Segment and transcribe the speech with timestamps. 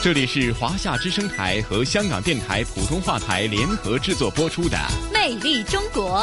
[0.00, 4.76] 这里是华夏之声台和香港电台普通话台联合制作播出的
[5.12, 6.20] 《魅力中国》。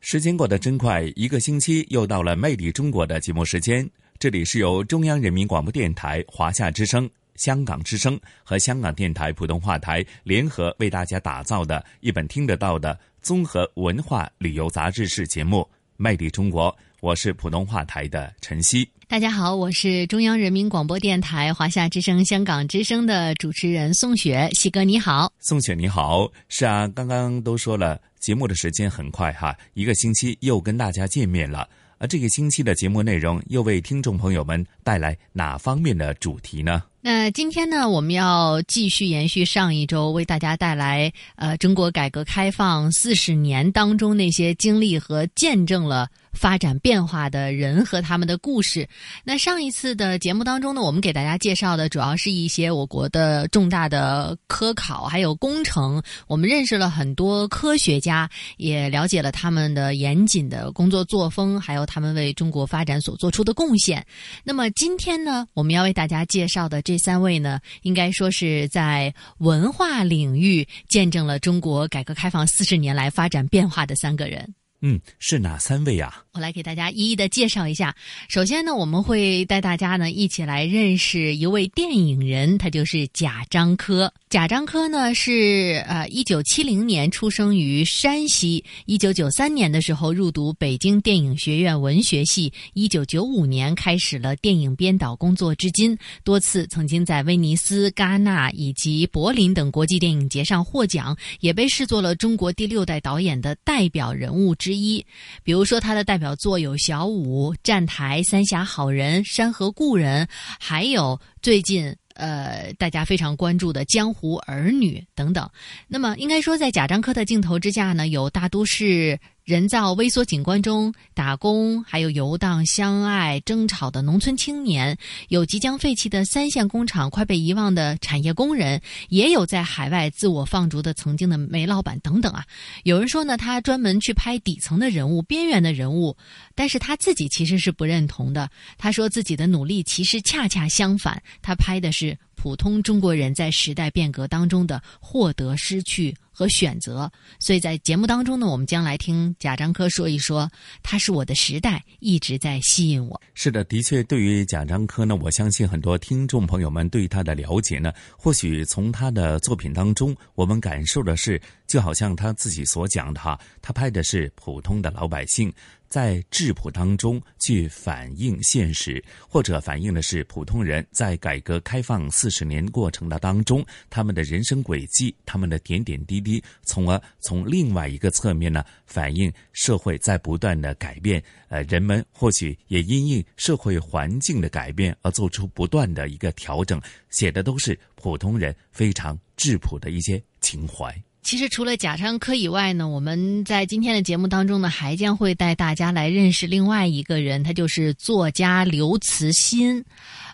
[0.00, 3.88] 时间过得真快，一个星期又到了《魅力中国》的节目时间。
[4.18, 15.60] 这里是由中央人民广播电台、华夏之声、香港之声和香港电台普通话台联合为大家打造的一本听得到的综合文化旅游杂志式节目
[15.96, 16.70] 《魅力中国》。
[17.00, 18.88] 我是普通话台的陈曦。
[19.06, 24.48] 大家好，我是中央人民广播电台华夏之声、香港之声的主持人宋雪。
[24.52, 26.28] 喜哥你好，宋雪你好。
[26.48, 31.68] 是啊，刚刚都说了，节目的时间很快哈，一个星期又跟大家见面了。
[31.98, 36.82] 而这个星期的节目内容又为听众朋友们带来哪方面的主题呢？
[37.00, 46.08] 那今天呢，我们要继续延续上一周，为大家带来呃中国改革开放四十年当中那些经历和见证了。
[46.38, 48.88] 发展变化的人和他们的故事。
[49.24, 56.00] 那上一次的节目当中呢，我们给大家介绍的主要是一些我国的重大的科考还有工程。
[56.28, 64.06] 我们认识了很多科学家，也了解了他们的严谨的工作作风，还有他们为中国发展所做出的贡献。
[64.44, 74.54] 那么今天呢，我们要为大家介绍的这三位呢，应该说是在文化领域见证了中国改革开放四十年来发展变化的三个人。
[74.80, 76.24] 嗯，是哪三位啊？
[76.32, 77.94] 我来给大家一一的介绍一下。
[78.28, 84.12] 首先呢，我们会带大家呢一起来认识一位电影人，他就是贾樟柯。
[84.30, 105.04] 贾樟柯呢是呃一九七零年出生于山西，一九九三年的时候入读北京电影学院文学系，一九九五年开始了电影编导工作，至今多次曾经在威尼斯、戛纳以及柏林等国际电影节上获奖，也被视作了中国第六代导演的代表人物之之一。
[105.42, 106.28] 比如说他的代表。
[106.38, 110.28] 作有小五、站台、三峡好人、山河故人，
[110.60, 115.50] 还有最近呃大家非常关注的江湖儿女等等。
[115.88, 119.18] 那么应该说，在贾樟柯的镜头之下呢，有大都市。
[119.48, 124.94] 人造微缩景观中打工，还有游荡、相爱、争吵的农村青年，
[125.28, 128.78] 有即将废弃的三线工厂、快被遗忘的产业工人，
[129.08, 132.44] 也有在海外自我放逐的曾经的煤老板等等啊。
[132.82, 136.14] 有人说呢，他专门去拍底层的人物、边缘的人物，
[136.54, 138.50] 但是他自己其实是不认同的。
[138.76, 146.14] 他说自己的努力其实恰恰相反，他拍的是普通中国人在时代变革当中的获得、失去。
[146.38, 147.10] 和选择，
[147.40, 150.48] 所以在节目当中呢，我们将来听贾樟柯说一说，
[150.84, 153.20] 他是我的时代，一直在吸引我。
[153.34, 165.52] 是的，的确，对于贾樟柯呢，我相信很多听众朋友们对他的了解呢，或许从他的作品当中，我们感受的是，就好像他自己所讲的哈，他拍的是普通的老百姓。
[165.88, 176.27] 在质朴当中去反映现实，或者反映的是普通人在改革开放四十年过程的当中，他们的人生轨迹，他们的点点滴滴，
[176.62, 186.80] 从而从另外一个侧面呢，反映社会在不断的改变，呃，人们或许也因应社会环境的改变而做出不断的一个调整，
[187.10, 190.94] 写的都是普通人非常质朴的一些情怀。
[191.28, 199.84] 其实除了贾樟柯以外呢，我们在今天的节目当中呢，还将会带大家来认识另外一个人，他就是作家刘慈欣。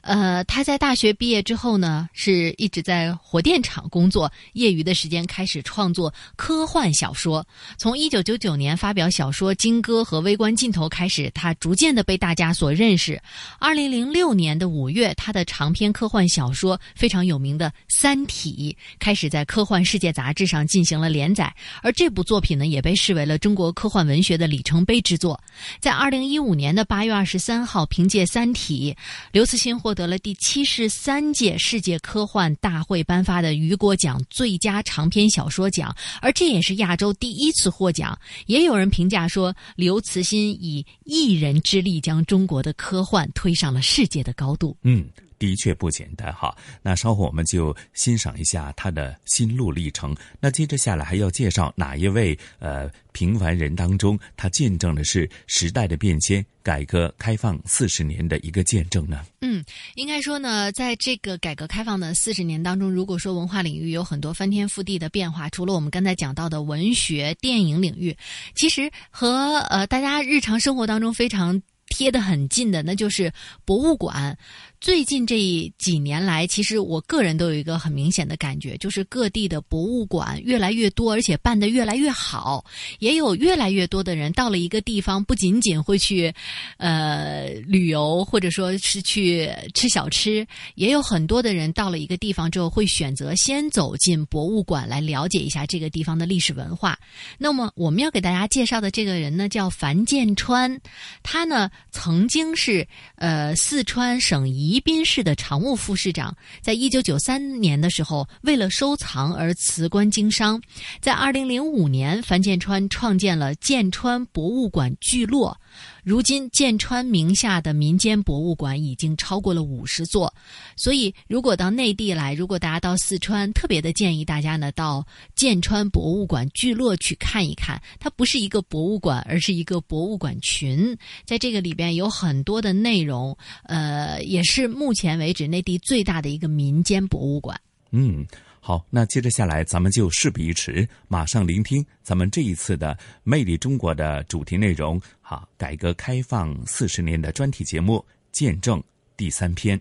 [0.02, 7.44] 呃，他在大学毕业之后呢，是一直在火电厂工作，业余的时间开始创作科幻小说。
[7.76, 13.20] 从一九九九年发表小说《金戈》和《微观镜头》开始，他逐渐的被大家所认识。
[13.58, 21.50] 二零零六年的五月，他的长篇科幻小说非常有名的《三体》开始在《科幻世界》杂志上进行了连载，
[21.82, 25.40] 而这部作品呢，也被视为了中国科幻文学的里程碑之作。
[25.80, 28.94] 在二零一五年的八月二十三号，凭借《三体》，
[29.32, 29.94] 刘慈欣获。
[29.94, 38.18] 得了第七十三届世界科幻大会颁发的雨果奖最佳长篇小说奖，而这也是亚洲第一次获奖。
[38.46, 44.76] 也有人评价说，刘慈欣以一人之力将中国的科幻推上了世界的高度。
[44.82, 45.06] 嗯，
[45.38, 46.54] 的确不简单哈。
[46.82, 50.14] 那稍后我们就欣赏一下他的心路历程。
[50.40, 59.24] 那接着下来还要介绍哪一位呃平凡人当中，他见证的是时代的变迁，改革开放四十年的一个见证呢？
[59.40, 59.64] 嗯，
[59.94, 68.16] 应该说呢，在这个改革开放的四十年当中，如果说文化领域有很多翻天覆地的变化，除了我们刚才讲到的文学、电影领域，
[68.54, 71.60] 其实和呃大家日常生活当中非常。
[71.90, 73.30] 贴得很近的，那就是
[73.64, 74.36] 博物馆。
[74.84, 75.38] 最近这
[75.78, 82.62] 几年来，其实我个人都有一个很明显的感觉，就是各地的博物馆越来越多，而且办得越来越好。
[82.98, 86.30] 也有越来越多的人到了一个地方，不仅仅会去，
[86.76, 96.98] 呃，旅游，或者说是去吃小吃，也有很多的人到了一个地方之后，会选择先走进博物馆来了解一下这个地方的历史文化。
[97.38, 100.78] 那么我们要给大家介绍的这个人呢，叫樊建川，
[101.22, 104.73] 他呢曾经是呃四川省宜。
[104.74, 110.60] 宜宾市的常务副市长，在一九九三年的时候，为了收藏而辞官经商。
[111.00, 115.56] 在二零零五年，樊建川创建了建川博物馆聚落。
[116.04, 120.32] 如今，建川名下的民间博物馆已经超过了五十座，
[120.76, 125.04] 所以如果到内地来，如果大家到四川，特别的建议大家呢到
[125.34, 127.80] 建川博物馆聚落去看一看。
[127.98, 137.58] 它不是一个博物馆，而是一个博物馆群，在这个里边有很多的内容，呃，也是目前为止内地最大的一个民间博物馆。
[137.92, 138.26] 嗯。
[138.66, 144.98] 好，那接着下来，咱们就事不宜迟，马上聆听咱们这一次的《魅力中国》的主题内容。
[145.34, 147.96] 好，改革开放四十年的专题节目
[148.30, 148.78] 《见证》
[149.16, 149.80] 第三篇。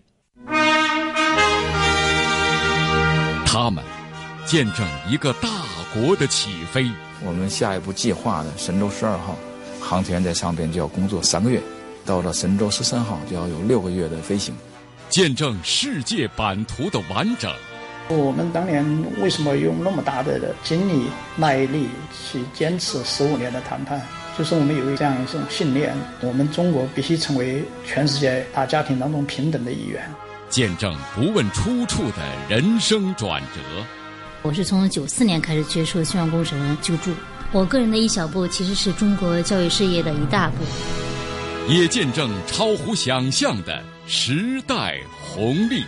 [3.46, 3.84] 他们
[4.44, 5.48] 见证一个大
[5.92, 6.90] 国的起飞。
[7.24, 9.36] 我们下一步计划的神舟十二号
[9.80, 11.62] 航天员在上边就要工作三个月，
[12.04, 14.52] 到了神舟十三号就要有六个月的飞行。
[15.08, 17.48] 见证世界版图的完整。
[18.08, 18.84] 我们当年
[19.22, 24.02] 为什么用那么大的精力、耐力去坚持十五年的谈判？
[24.36, 30.02] 就是我们有这样一种信念：我们中国必须成为全世界大家庭当中平等的一员。
[30.50, 33.60] 见证不问出处的人生转折。
[34.42, 37.12] 我是从九四年开始接触新闻工程救助，
[37.52, 40.56] 我个人的一小步，其实是中国教育事业的一大步。
[41.68, 45.84] 也见证超乎想象的时代红利。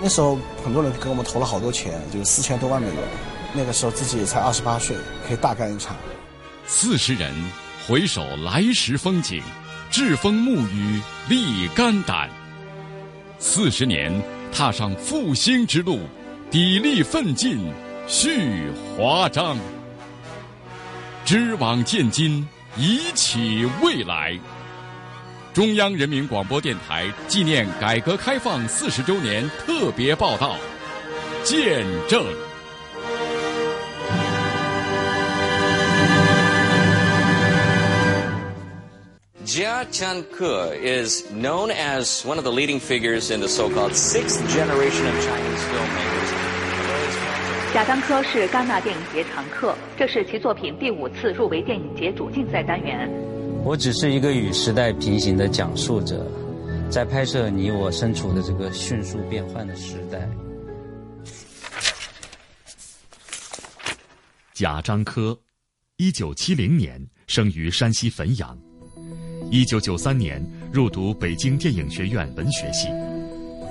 [0.00, 2.96] 那时候很多人给我们投了好多钱，就是四千多万美元。
[3.54, 4.94] 那个时候自己也才二十八岁，
[5.26, 5.96] 可以大干一场。
[6.66, 7.32] 四十人
[7.86, 9.40] 回首来时风景，
[9.92, 12.28] 栉风沐雨立肝胆。
[13.38, 14.12] 四十年
[14.50, 16.00] 踏上复兴之路，
[16.50, 17.60] 砥砺奋进
[18.08, 19.56] 续华章。
[21.24, 22.44] 织网建金，
[22.76, 24.36] 以启未来。
[25.54, 30.56] 中央人民广播电台纪念改革开放四十周年特别报道，
[31.44, 32.26] 见证。
[39.46, 45.14] Jia Tianke is known as one of the leading figures in the so-called sixth generation of
[45.22, 46.32] Chinese filmmakers.
[47.72, 53.08] 贾樟柯是戛纳电影节常客，这是其作品第五次入围电影节主竞赛单元。
[53.64, 56.26] 我只是一个与时代平行的讲述者，
[56.90, 60.28] 在拍摄你我身处的这个迅速变换的时代。
[64.52, 65.38] 贾樟柯，
[65.98, 68.58] 一九七零年生于山西汾阳，
[69.48, 72.88] 一九九三年入读北京电影学院文学系，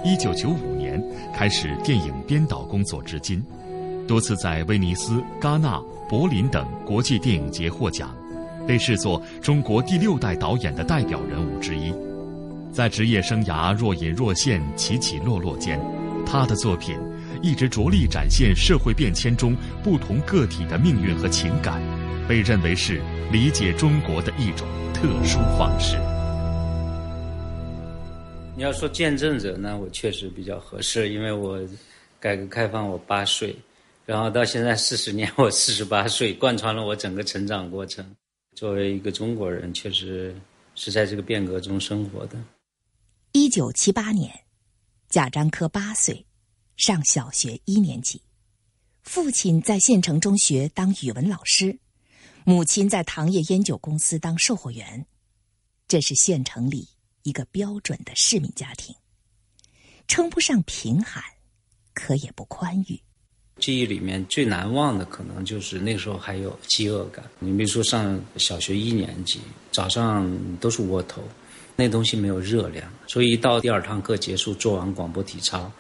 [0.06, 3.44] 一九九五年开始电影编导工作至今，
[4.08, 5.78] 多次在威尼斯、戛纳、
[6.10, 8.16] 柏林等国际电影节获奖。
[8.66, 11.94] 被视作中国第六代导演的代表人物之一，
[12.72, 15.80] 在职业生涯若隐若现、起起落落间，
[16.26, 16.98] 他的作品
[17.44, 21.80] 一直着力展现社会变迁中不同个体的命运和情感，
[22.28, 23.02] 被认为是
[23.32, 25.98] 理解中国的一种特殊方式。
[28.56, 31.60] 你要说见证者呢，我确实比较合适，因为我
[32.20, 33.56] 改革开放我八岁，
[34.06, 38.06] 然后到现在四十年，我四十八岁，贯穿了我整个成长过程。
[38.56, 40.34] 作为一个中国人，确实
[40.74, 42.38] 是在这个变革中生活的。
[43.34, 44.34] 一九七八年，
[45.10, 46.26] 贾樟柯八岁，
[46.78, 48.22] 上小学一年级，
[49.04, 51.78] 父亲在县城中学当语文老师，
[52.48, 55.04] 母亲在糖业烟酒公司当售货员。
[55.88, 56.88] 这是县城里
[57.24, 58.96] 一个标准的市民家庭，
[60.08, 61.24] 称不上贫寒，
[61.96, 63.02] 可也不宽裕。
[63.58, 67.26] 记忆里面最难忘的，可能就是那时候还有饥饿感。
[67.40, 71.24] 你比如说上小学一年级，早上都是窝头，
[71.76, 75.72] 那东西没有热量，所以一到第二堂课结束，做完广播体操，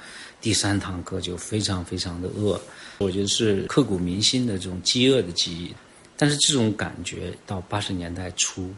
[0.41, 2.59] 第三堂课就非常非常的饿。
[2.97, 5.71] 我觉得是刻骨铭心的这种饥饿的记忆。
[6.17, 8.73] 但是这种感觉到八十年代初，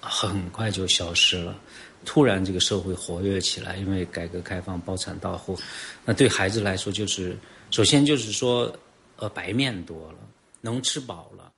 [0.00, 1.58] 很快就消失了。
[2.04, 5.58] 突然这个社会活跃起来，因为改革开放、包产到户，
[6.04, 7.36] 那对孩子来说就是，
[7.72, 8.72] 首先就是说，
[9.16, 10.18] 呃，白面多了，
[10.60, 11.50] 能吃饱了。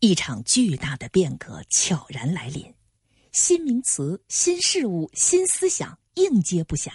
[0.00, 2.72] 一场巨大的变革悄然来临，
[3.32, 6.90] 新名词、新事物、新思想应接不暇。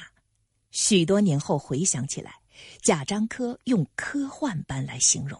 [0.71, 2.33] 许多年后回想起来，
[2.81, 5.39] 贾樟柯用科幻般来形容。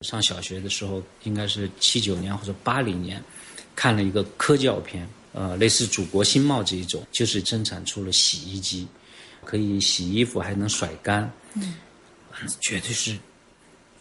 [0.00, 3.22] 上小学的时候，应该是七九年或者八零年，
[3.76, 8.88] 看了一个科教片，呃，类似《祖国新貌》这一种，就是生产出了洗衣机，
[9.44, 11.74] 可以洗衣服还能甩干，嗯，
[12.60, 13.14] 绝对是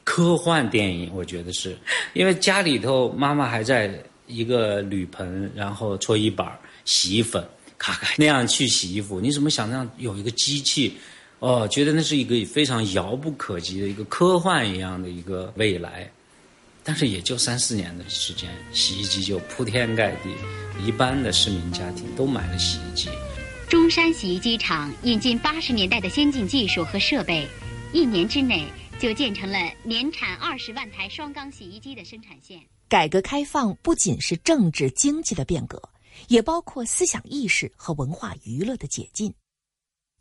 [0.05, 1.11] 科幻电影。
[1.13, 1.77] 我觉得是，
[2.13, 7.45] 因为家里头妈妈还在一个铝盆，然后搓衣板、洗衣粉，
[7.77, 9.19] 咔咔那样去洗衣服。
[9.19, 10.97] 你怎么想象有一个机器？
[11.39, 16.11] 哦，觉得那是一个非常遥不可及的一个科幻一样的一个未来，
[16.83, 20.29] 但是也就三四年的时间，洗衣机就铺天盖地，
[20.85, 23.09] 一般的市民家庭都买了洗衣机。
[23.69, 27.47] 中山洗衣机厂引进八十年代的先进技术和设备，
[27.93, 28.65] 一年之内
[28.99, 32.59] 就建成了年产二十万台双缸洗衣机的生产线。
[32.89, 35.81] 改革开放不仅是政治经济的变革，
[36.27, 39.33] 也包括思想意识和文化娱乐的解禁。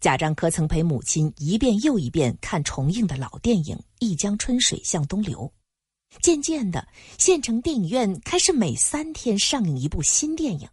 [0.00, 5.52] 贾樟柯曾陪母亲一遍又一遍看重映的老电影《一江春水向东流》，
[6.22, 6.86] 渐渐的，
[7.18, 10.68] 县城电影院开始每三天上映一部新电影。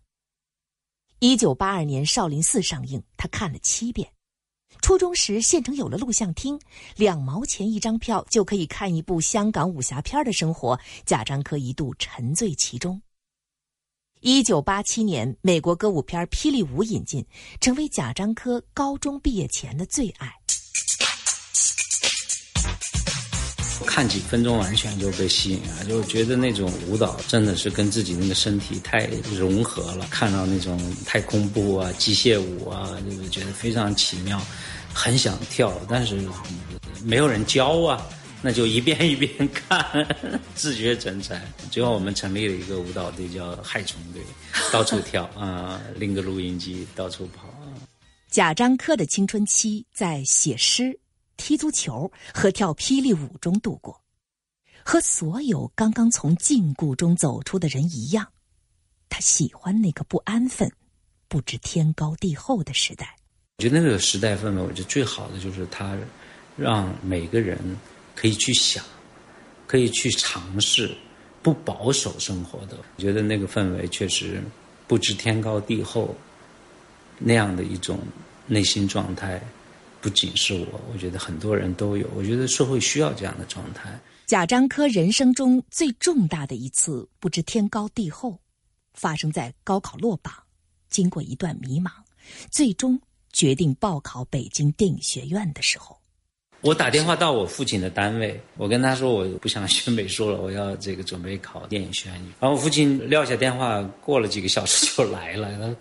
[1.17, 4.07] 一九八二年《少林寺》上映，他看了七遍。
[4.81, 6.59] 初中时，县城有了录像厅，
[6.95, 13.01] 两毛钱一张票就可以看一部香港武侠片的生活，贾樟柯一度沉醉其中。
[14.27, 17.23] 一九八七年，美国歌舞片《霹雳舞》引进，
[17.61, 20.33] 成为贾樟柯高中毕业前的最爱。
[23.85, 30.07] 看几分钟，完全就被吸引了，就觉得那种舞蹈真的是跟自己那个身体太融合了。
[30.09, 34.41] 看到那种太空步啊、机械舞啊，就是觉得非常奇妙，
[34.91, 36.27] 很想跳，但是
[37.03, 38.03] 没有人教啊。
[38.45, 40.07] 那就一遍 一遍看，
[40.53, 41.43] 自学成才。
[41.71, 44.21] 最后我们成立了一个舞蹈队，叫害虫队，
[44.71, 47.49] 到处跳 啊，拎个录音机到处跑。
[48.29, 50.95] 贾樟柯的青春期在写诗、
[51.37, 53.99] 踢足球和跳霹雳舞中度过，
[54.83, 58.27] 和所有刚刚从禁锢中走出的人一样，
[59.09, 60.71] 他喜欢那个不安分、
[61.27, 63.15] 不知天高地厚的时代。
[63.57, 65.97] 我觉得那个时代氛围，我觉得最好的就是他
[66.55, 67.57] 让每个人。
[68.15, 68.83] 可以去想，
[69.67, 70.95] 可以去尝试
[71.43, 72.77] 不保守生活的。
[72.95, 74.41] 我觉得那个氛围确实
[74.87, 76.15] 不知天高地厚，
[77.19, 77.99] 那样的一种
[78.47, 79.41] 内心状态，
[80.01, 82.09] 不仅是我，我觉得很多人都有。
[82.15, 83.99] 我觉得社会需要这样的状态。
[84.25, 88.39] 贾樟柯人生中最重大的一次不知天高地厚，
[88.93, 90.33] 发生在高考落榜，
[90.89, 91.91] 经过一段迷茫，
[92.49, 92.99] 最终
[93.33, 95.99] 决定报考北京电影学院的时候。
[96.65, 102.19] 我打电话到我父亲的单位，我跟他说我不想学美术了，我要这个准备考电影学院。
[102.39, 105.75] 然后我父亲撂下电话，过了几个小时就来了，他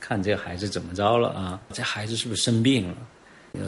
[0.00, 1.60] 看这孩子怎么着了啊？
[1.74, 2.96] 这孩子是不是生病了？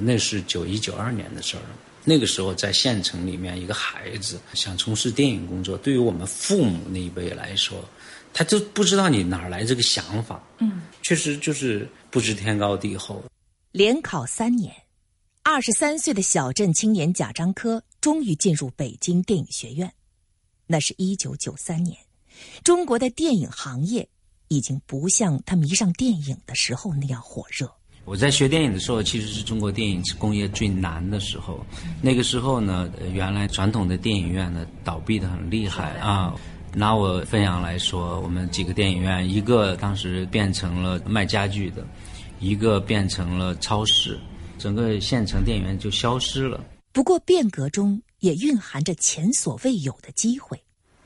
[0.00, 1.62] 那是九一九二年的事儿。
[2.04, 7.84] 那个时候在县城里面，一个孩子想从事电影工作，对于我们父母那一辈来说，
[8.32, 10.42] 他就不知道你哪来这个想法。
[10.56, 13.22] 嗯，确实就是不知天高地厚。
[13.72, 14.72] 连考三年。
[15.44, 19.92] 二十三岁的小镇青年贾樟柯终于进入北京电影学院，
[20.68, 21.98] 那是一九九三年，
[22.62, 24.08] 中国的电影行业
[24.46, 27.68] 已经不像他迷上电影的时候那样火热。
[28.04, 31.66] 我在学电影的时候，其实是中国电影工业最难的时候。
[32.00, 36.32] 那个时候呢，原来传统的电影院呢倒闭的很厉害啊。
[36.72, 41.84] 拿我分享来说，我们几个电影院，一个当时变成了卖家具的，
[42.38, 44.16] 一个变成了超市。
[44.62, 46.64] 整个县城电影院就消失了。
[46.92, 50.56] 不过变革中也蕴含着前所未有的机会。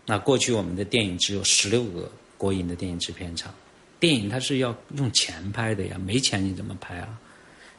[0.04, 3.54] 那过去我们的电影只有十六个国营的电影制片厂，
[3.98, 7.18] 电影它是要用钱拍的呀，没钱你怎么拍啊？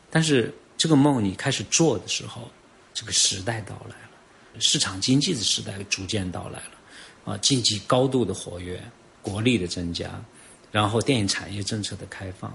[0.10, 2.50] 但是这个梦你开始做的时候，
[2.92, 8.82] 这个时代到来了，市场经济的时代逐渐到来了，啊，经济高度的活跃，
[9.22, 10.20] 国力的增加，
[10.72, 12.52] 然后电影产业政策的开放，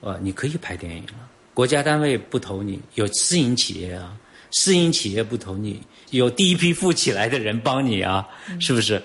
[0.00, 1.28] 呃，你可以拍电影了。
[1.54, 4.16] 国家单位不投你，有私营企业啊，
[4.52, 5.80] 私营企业不投你，
[6.10, 8.26] 有第一批富起来的人帮你啊，
[8.58, 9.02] 是不是？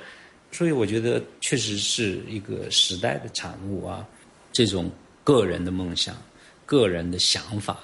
[0.52, 4.08] 所以我觉得确实是一个时代的产物啊，
[4.54, 4.90] 这种
[5.24, 6.16] 个人的梦想、
[6.66, 7.80] 个人的想法、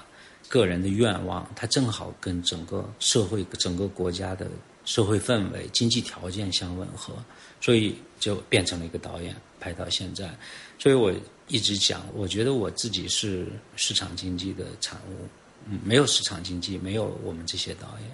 [0.48, 4.50] 个人的愿望，它正好跟整个社会、整个国家的
[4.86, 7.14] 社会氛围、经济条件相吻合，
[7.60, 10.30] 所以就变成了一个导演，拍到现在。
[10.78, 11.10] 所以我
[11.48, 15.26] 一直讲，我觉得我自己是市场经济的产物，
[15.66, 18.10] 嗯，没有市场经济，没有我们这些导演。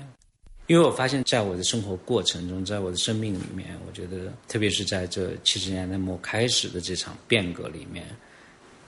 [0.69, 8.07] 因为我发现，在我的生活过程中，在我的生命里面，我觉得，特别是在这七十年代末开始的这场变革里面，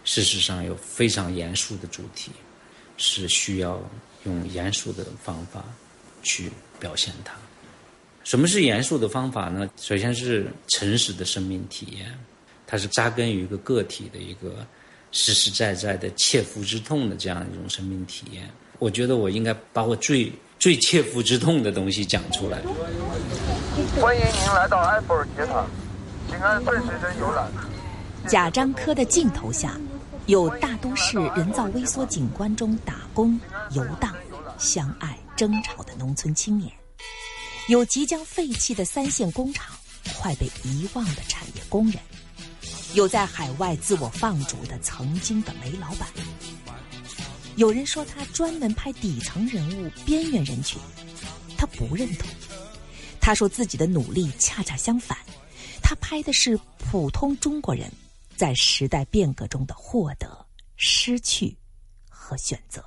[0.04, 2.30] 事实上有非常严肃的主题，
[2.96, 3.82] 是需要
[4.26, 5.64] 用严肃的方法
[6.22, 7.34] 去表现它。
[8.22, 9.68] 什么是严肃的方法呢？
[9.76, 12.16] 首先是诚实的生命体验，
[12.72, 14.66] 它是扎根于一个个体的一个
[15.10, 18.50] 实实在在的切肤之痛的这样一种生命体验。
[18.78, 20.32] 我觉得我应该把我最。
[20.58, 22.62] 最切肤之痛的东西讲出来。
[24.00, 25.66] 欢迎您来到埃菲尔铁塔，
[26.28, 27.50] 请按顺时针游览。
[28.28, 29.76] 贾樟柯的镜头下，
[30.26, 33.40] 有大都市人造微缩景观中打工、
[33.72, 34.14] 游荡、
[34.56, 36.70] 相爱、争吵的农村青年，
[37.66, 39.66] 有即将废弃的三线工厂、
[40.16, 42.00] 快被遗忘的产业工人，
[42.94, 46.08] 有在海外自我放逐的曾经的煤老板。
[47.56, 50.78] 有人说他专门拍底层人物、边缘人群，
[51.56, 52.28] 他不认同。
[53.20, 55.16] 他说自己的努力恰恰相反，
[55.82, 57.90] 他拍的是普通中国人
[58.36, 60.44] 在时代变革中的获得、
[60.76, 61.56] 失去
[62.10, 62.84] 和选择。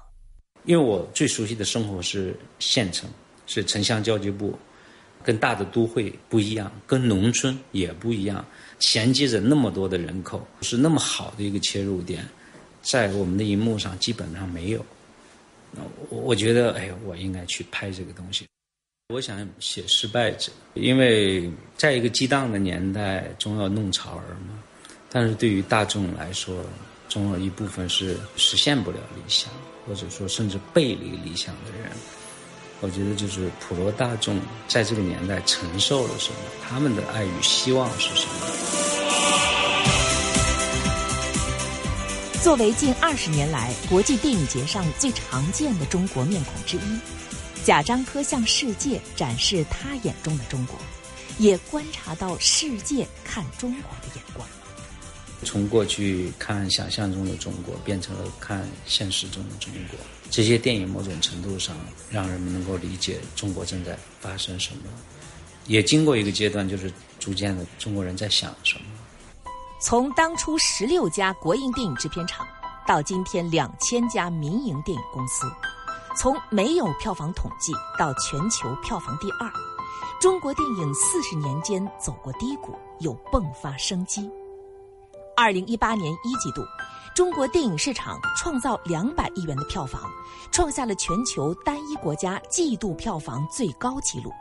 [0.66, 3.10] 因为我最熟悉的生活是县城，
[3.48, 4.58] 是城乡交接部，
[5.24, 8.44] 跟大的都会不一样，跟农村也不一样，
[8.80, 12.26] 衔接着那么多的人口，是那么好的一个切入点。
[12.82, 14.86] 在我们的荧幕上基本上没有，
[15.72, 18.46] 那我我觉得，哎，我应该去拍这个东西。
[19.10, 24.62] 我想写失败者，因为在一个激荡的年代，总要弄潮儿嘛。
[25.12, 26.64] 但是对于大众来说，
[27.08, 29.52] 总有一部分是实现不了理想，
[29.88, 31.92] 或者说甚至背离理想的人。
[32.82, 38.34] 我觉得就是普罗大众在这个年代承受了什么，他们的爱与希望是什么。
[42.44, 47.00] 作为近二十年来国际电影节上最常见的中国面孔之一，
[47.64, 50.78] 贾樟柯向世界展示他眼中的中国，
[51.40, 54.48] 也观察到世界看中国的眼光。
[55.44, 59.98] 从过去看想象中的中国，变成了看现实中的中国。
[60.30, 61.76] 这些电影某种程度上
[62.10, 64.84] 让人们能够理解中国正在发生什么，
[65.68, 68.86] 也经过一个阶段，就是逐渐的中国人在想什么。
[69.80, 72.46] 从当初十六家国营电影制片厂，
[72.88, 75.46] 到今天两千家民营电影公司，
[76.18, 79.52] 从没有票房统计到全球票房第二，
[80.20, 84.30] 中国电影四十年间走过低谷，又迸发生机。
[85.38, 86.66] 二零一八年一季度，
[87.16, 90.12] 中国电影市场创造两百亿元的票房，
[90.52, 94.34] 创下了全球单一国家季度票房最高纪录，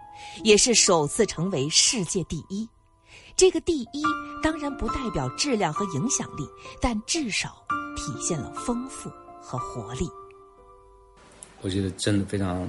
[0.43, 2.69] 也是首次成为世界第一。
[3.37, 4.03] 这个第一
[4.43, 6.45] 当然不代表质量和影响力，
[6.81, 9.09] 但至少体现了丰富
[9.41, 10.11] 和活力。
[11.61, 12.69] 我觉得真的非常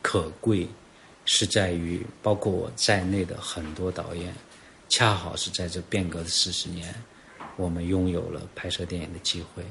[0.00, 0.68] 可贵，
[1.24, 4.32] 是在于包括我在内的很多导演，
[4.88, 6.94] 恰好是在这变革的四十年，
[7.60, 9.62] 我们拥有了拍摄电影的机会。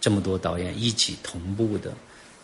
[0.00, 1.92] 这么多导演一起同步的，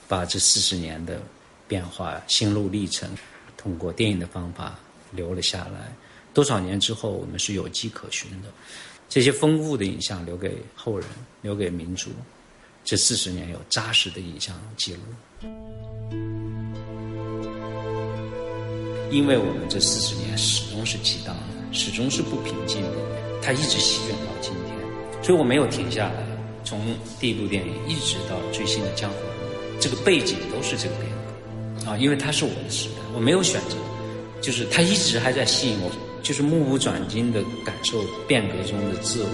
[0.08, 1.22] 把这四十年的
[1.68, 3.08] 变化心路历程，
[3.56, 4.78] 通过电影的方法
[5.12, 5.92] 留了下来。
[6.34, 8.48] 多少年之后，我们是有迹可循的。
[9.08, 11.06] 这些丰富的影像留给后人，
[11.42, 12.10] 留给民族。
[12.84, 15.00] 这四十年有扎实的影像记录。
[19.10, 24.69] 因为我们这四十年始终是激荡的，始终是不平静的，它一直席卷到今天，
[25.22, 26.14] 所以我没有停下来。
[26.62, 26.78] 从
[27.18, 29.16] 第一部电影一直到最新的《江湖》，
[29.80, 31.10] 这个背景都是这个变
[31.84, 33.76] 革啊，因为它是我的时代，我没有选择，
[34.40, 35.90] 就是它一直还在吸引我。
[36.22, 39.28] 就是目不转睛的感受变革中的自我。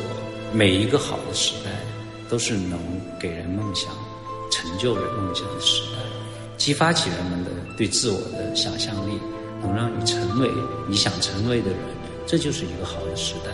[0.54, 1.70] 每一个好的时代，
[2.30, 2.78] 都是能
[3.18, 3.90] 给人梦想、
[4.52, 5.98] 成就人梦想的时代，
[6.56, 9.18] 激发起人们的对自我的想象力，
[9.60, 10.48] 能让你成为
[10.88, 11.78] 你想成为的人，
[12.24, 13.50] 这就是一个好的时代。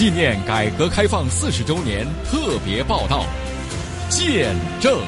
[0.00, 3.26] 纪念改革开放四十周年特别报道，
[4.08, 4.98] 见证。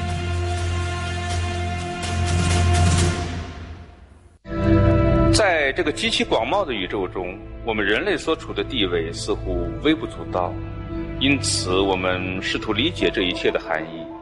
[5.33, 10.53] 在这个极其广袤的宇宙中，我们人类所处的地位似乎微不足道，
[11.19, 14.12] 因此我们试图理解这一切的含义。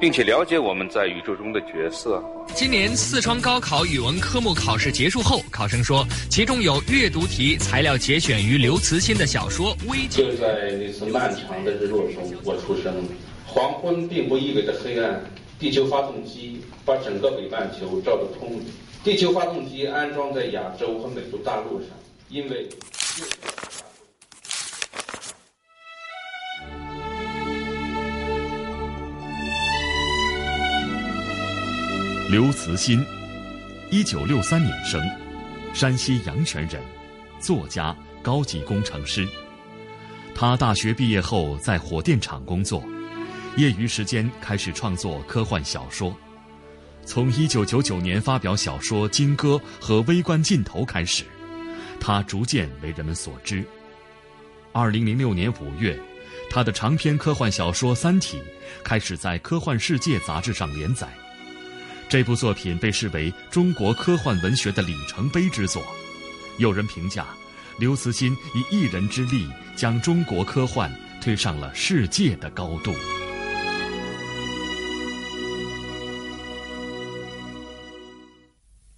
[0.00, 2.22] 并且了解我们在宇宙中的角色。
[2.54, 12.94] 今年四川高考语文科目考试结束后，考生说，其中有阅读题材料节选于刘慈欣的小说《危就在那次漫长的日落中，我出生。
[13.46, 15.24] 黄昏并不意味着黑暗，
[15.58, 18.66] 地球发动机把整个北半球照得通明。
[19.02, 21.88] 地球发动机安装在亚洲和美洲大陆上，
[22.28, 22.68] 因为。
[32.28, 33.06] 刘慈欣，
[33.88, 35.00] 一九六三年生，
[35.72, 36.82] 山西阳泉人，
[37.38, 39.28] 作家、高级工程师。
[40.34, 42.82] 他大学毕业后在火电厂工作，
[43.56, 46.16] 业余时间开始创作科幻小说。
[47.04, 51.22] 从一九九九年发表小说《金戈》和《微观尽头》开始，
[52.00, 53.64] 他逐渐为人们所知。
[54.72, 55.96] 二零零六年五月，
[56.50, 58.38] 他的长篇科幻小说《三体》
[58.82, 61.06] 开始在《科幻世界》杂志上连载。
[62.08, 65.82] 这部作品被视为中国科幻文学的里程碑之作。
[66.58, 67.26] 有人评价，
[67.78, 70.90] 刘慈欣以一人之力将中国科幻
[71.20, 72.94] 推上了世界的高度。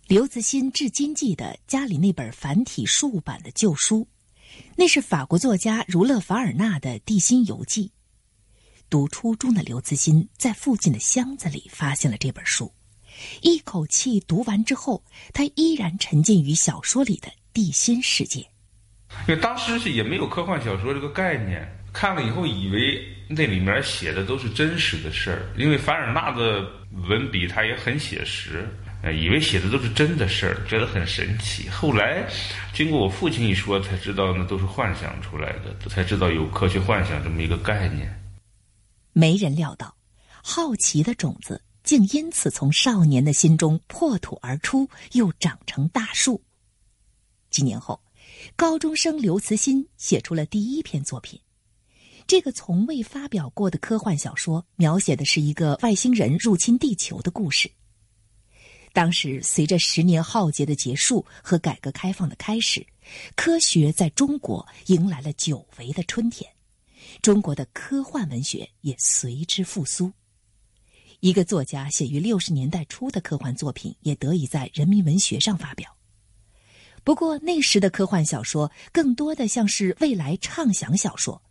[0.06, 4.06] 刘慈欣至今记得家里那本繁体竖版的旧书，
[4.76, 7.86] 那是法国作家儒勒·凡尔纳的《地心游记》。
[8.90, 12.72] 读初中的刘慈欣在附近的箱子里发现了这本书。
[13.42, 15.02] 一口气读完之后，
[15.32, 18.40] 他依然沉浸于小说里的地心世界。
[19.26, 25.50] 因为当时是也没有科幻小说这个概念，看了以后以为那里面写的都是真实的事儿。
[25.56, 26.68] 因为凡尔纳的
[27.08, 28.68] 文笔他也很写实，
[29.02, 31.68] 呃，以为写的都是真的事儿，觉得很神奇。
[31.70, 32.26] 后来
[32.74, 38.14] 经过我父亲一说，才知道那都是幻想出来的，才知道有科学幻想这么一个概念。
[39.14, 39.96] 没人料到，
[40.42, 41.60] 好奇的种子。
[41.88, 46.42] 竟因此从少年的心中破土而出，又长成大树。
[47.48, 47.98] 几年后，
[48.56, 51.40] 高中生刘慈欣写出了第一篇作品。
[52.26, 57.70] 这个从未发表过的科幻小说，描写的是一个外星人入侵地球的故事。
[58.92, 62.86] 当时，随着十年浩劫的结束和改革开放的开始，
[63.34, 66.52] 科学在中国迎来了久违的春天，
[67.22, 70.12] 中国的科幻文学也随之复苏。
[71.20, 75.96] 一个作家写于六十年代初的科幻作品也得以在人民文学上发表。
[77.02, 81.42] 不过那时的科幻小说更多的像是未来畅想小说，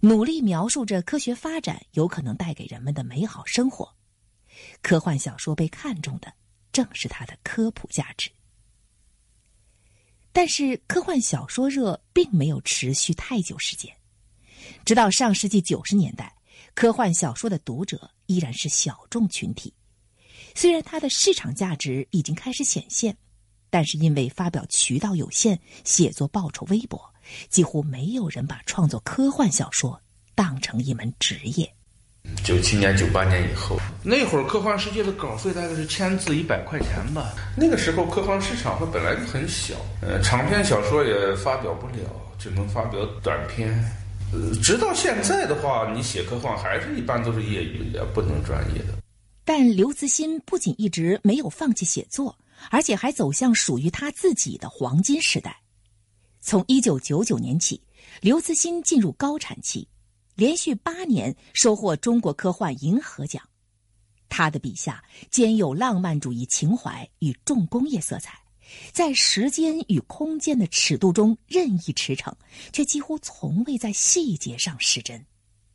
[0.00, 3.94] 努力描述着科学发展有可能带给人们的美好生活。
[4.82, 6.32] 科幻小说被看重的
[6.70, 8.30] 正是它的科普价值。
[10.32, 13.94] 但是科幻小说热并没有持续太久时间，
[14.84, 16.36] 直到上世纪九十年代。
[16.74, 19.72] 科幻小说的读者依然是小众群体，
[20.56, 23.16] 虽然它的市场价值已经开始显现，
[23.70, 27.00] 但是因为发表渠道有限，写作报酬微薄，
[27.48, 30.00] 几乎没有人把创作科幻小说
[30.34, 31.72] 当成一门职业。
[32.42, 37.34] 九七年、九八年以后，那会儿科幻世界的稿费大概是千字一百块钱吧。
[37.56, 42.02] 那个时候科幻市场它本来就很小，呃，长篇小说也发表不了，
[42.36, 43.72] 只能发表短篇。
[44.62, 48.94] 直到现在的话，你写科幻还是一般都是业余的，不能专业的。
[49.44, 52.38] 但刘慈欣不仅一直没有放弃写作，
[52.70, 55.60] 而且还走向属于他自己的黄金时代。
[56.40, 57.82] 从一九九九年起，
[58.20, 59.86] 刘慈欣进入高产期，
[60.34, 63.42] 连续八年收获中国科幻银河奖。
[64.28, 68.43] 他的笔下兼有浪漫主义情怀与重工业色彩。
[68.92, 72.32] 在时间与空间的尺度中任意驰骋，
[72.72, 75.24] 却几乎从未在细节上失真。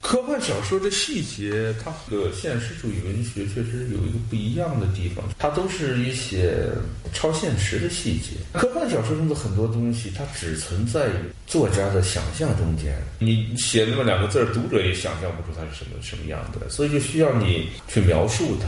[0.02, 6.70] 科幻小说的细节，它和现实主义文学确实有一个不一样的地方，它都是一些
[7.14, 8.38] 超现实的细节。
[8.54, 11.12] 科幻小说中的很多东西，它只存在于
[11.46, 12.98] 作家的想象中间。
[13.20, 18.68] 你写那么两个字读者也想象不出它是什么什么样的，所以就需要你去描述它。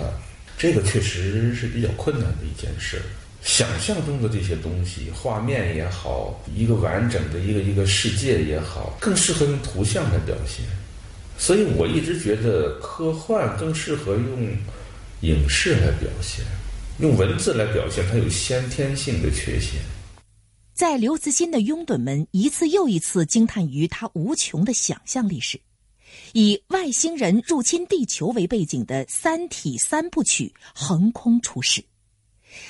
[0.57, 3.01] 这个确实是比较困难的一件事。
[3.43, 10.63] 想象中的这些东西，画面也好，一个完整的一个一个世界也好，更适合用图像来表现。
[11.37, 14.47] 所以我一直觉得科幻更适合用
[15.21, 16.45] 影视来表现，
[16.99, 19.81] 用文字来表现它有先天性的缺陷。
[20.73, 25.59] 在刘慈欣的拥趸们一次又一次惊叹于他无穷的想象力时，
[26.33, 31.83] 以外星人入侵地球为背景的《三体》三部曲横空出世。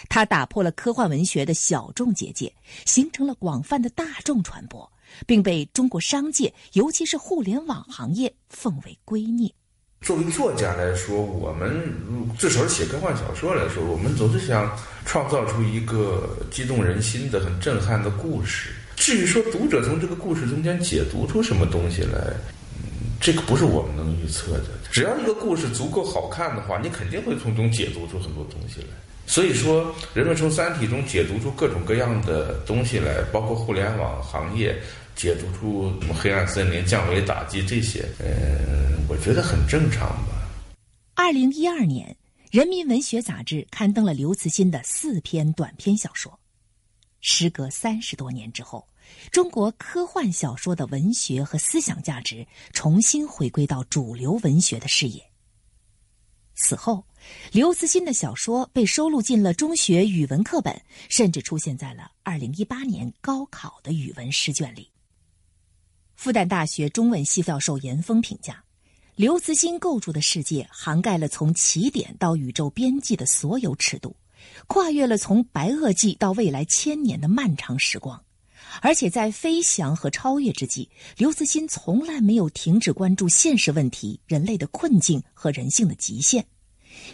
[0.09, 2.53] 它打破了科幻文学的小众结界，
[2.85, 4.89] 形成了广泛的大众传播，
[5.25, 9.51] 并被中国商界，尤其是互联网行业奉为圭臬。
[10.01, 11.71] 作为作家来说，我们
[12.37, 18.73] 至少写科幻小说来说，我们总是想创造出一个激动人心的、很震撼的故事。
[18.95, 22.33] 至于说读者从这个故事中间解读出什么东西来，
[23.19, 24.69] 这个不是我们能预测的。
[24.91, 28.87] 只要一个故事足够好看的话，你肯定会从中解读出很多东西来。
[29.31, 34.77] 所以说，人们从《三体》中解读出各种各样的东西来，包括互联网行业。
[35.13, 40.49] 解读出什么黑暗森林、降维打击这些，嗯，我觉得很正常吧。
[41.13, 42.09] 二零一二年，
[42.57, 46.39] 《人民文学》杂志刊登了刘慈欣的四篇短篇小说。
[47.19, 48.87] 时隔三十多年之后，
[49.31, 55.21] 中国科幻小说的文学和思想价值重新回归到主流文学的视野。
[56.61, 57.03] 此后，
[57.51, 64.89] 刘慈欣的小说被收录进了中学语文课本，甚至出现在了二零一八年高考的语文试卷里。
[66.15, 68.63] 复旦大学中文系教授严峰评价，
[69.15, 74.15] 刘慈欣构筑的世界涵盖了从起点到宇宙边际的所有尺度，
[74.67, 78.23] 跨越了从白垩纪到未来千年的漫长时光，
[78.81, 86.45] 而且在飞翔和超越之际，刘慈欣从来没有停止关注现实问题、人类的困境和人性的极限。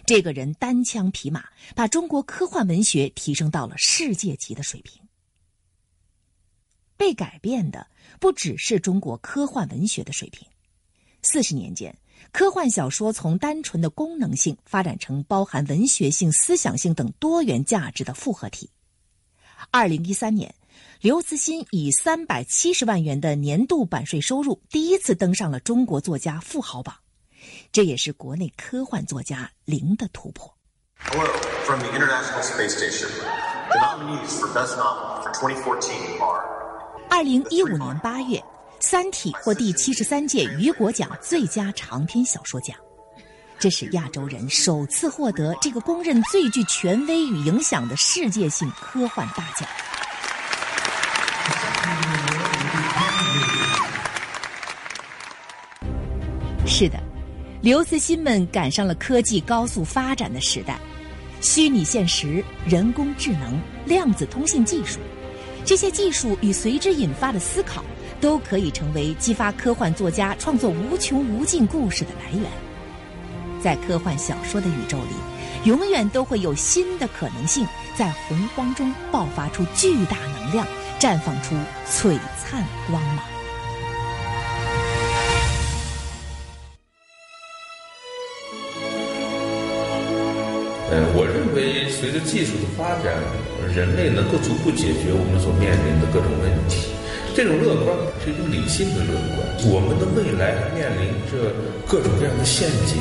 [0.05, 5.01] 这个人单枪匹马，把中国科幻文学提升到了世界级的水平。
[6.95, 7.87] 被改变的
[8.19, 10.47] 不只是中国科幻文学的水平。
[11.21, 11.95] 四十年间，
[12.31, 18.69] 科幻小说从单纯的功能性发展成包含文学性、思想性等多元价值的复合体。
[19.69, 20.53] 二零一三年，
[20.99, 26.95] 刘慈欣以三百七十万元的年度版税收入，第一次登上了中国作家富豪榜，
[27.71, 30.51] 这也是国内科幻作家零的突破。
[30.97, 31.23] Hello
[31.65, 33.09] from the International Space Station.
[33.69, 36.43] The nominees for Best Novel for 2014 are.
[37.11, 38.39] 二零一五年八月，
[38.79, 42.75] 《三体》获第七十三届雨果奖最佳长篇小说奖，
[43.59, 49.69] 这是亚洲人首次获得这个公认最具权威与影响的世界性科幻大奖。
[56.79, 56.99] 是的，
[57.59, 60.79] 刘慈欣们赶上了科技高速发展的时代，
[61.41, 64.99] 虚拟现实、人工智能、量子通信技术。
[65.65, 67.83] 这些技术与随之引发的思考，
[68.21, 72.43] 都可以成为激发科幻作家创作无穷无尽故事的来源。
[73.59, 80.67] 在科幻小说的宇宙里，永远都会有新的可能性在洪荒中爆发出巨大能量，
[80.99, 81.55] 绽放出
[81.89, 83.36] 璀璨光芒。
[90.89, 93.15] 呃，我认为随着技术的发展。
[93.75, 96.87] 人类能够逐步解决我们所面临的各种问题，
[97.35, 99.43] 这种乐观是一种理性的乐观。
[99.69, 101.51] 我们的未来面临着
[101.85, 102.97] 各种各样的陷阱，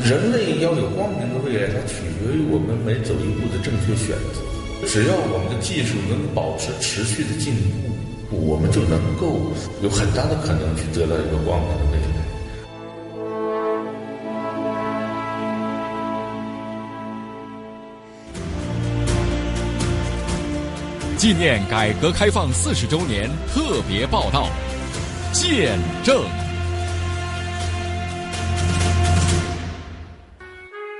[0.00, 4.40] 人类要有光明的未来，它取决于我们每走一步的正确选择。
[4.86, 7.52] 只要我们的技术能保持持续的进
[8.30, 12.15] 步，我们就能够有很大的可能去得到一个光明的未来。
[21.16, 24.50] 纪念改革开放四十周年特别报道，
[25.32, 26.22] 见证。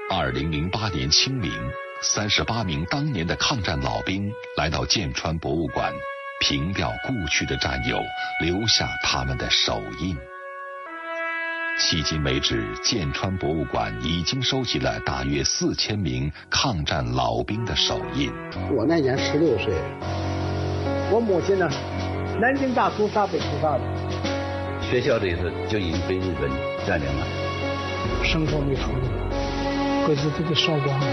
[0.08, 1.52] 二零零八年清明，
[2.00, 5.92] 三十八名当年的抗战老兵来到剑川博物馆，
[6.40, 7.98] 凭吊故去的战友，
[8.40, 10.16] 留下他们的手印。
[11.78, 18.32] 迄今为止，剑川博物馆已经收集了大约四千名抗战老兵的手印。
[18.74, 19.74] 我那年十六岁，
[21.12, 21.68] 我母亲呢，
[22.40, 23.80] 南京大屠杀被屠杀的，
[24.80, 26.50] 学校这次就已经被日本
[26.86, 27.26] 占领了，
[28.24, 29.06] 生活没出路，
[30.06, 31.06] 各自都给烧光了。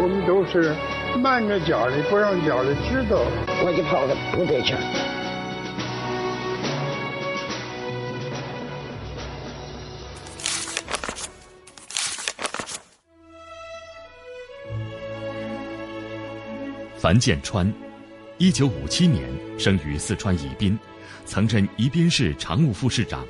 [0.00, 0.74] 我们都是
[1.20, 3.18] 慢着脚的，不让脚的知道，
[3.62, 4.74] 我就跑到部队去。
[17.08, 17.72] 樊建川，
[18.36, 19.26] 一九五七年
[19.58, 20.78] 生于四川宜宾，
[21.24, 23.26] 曾任宜宾市常务副市长。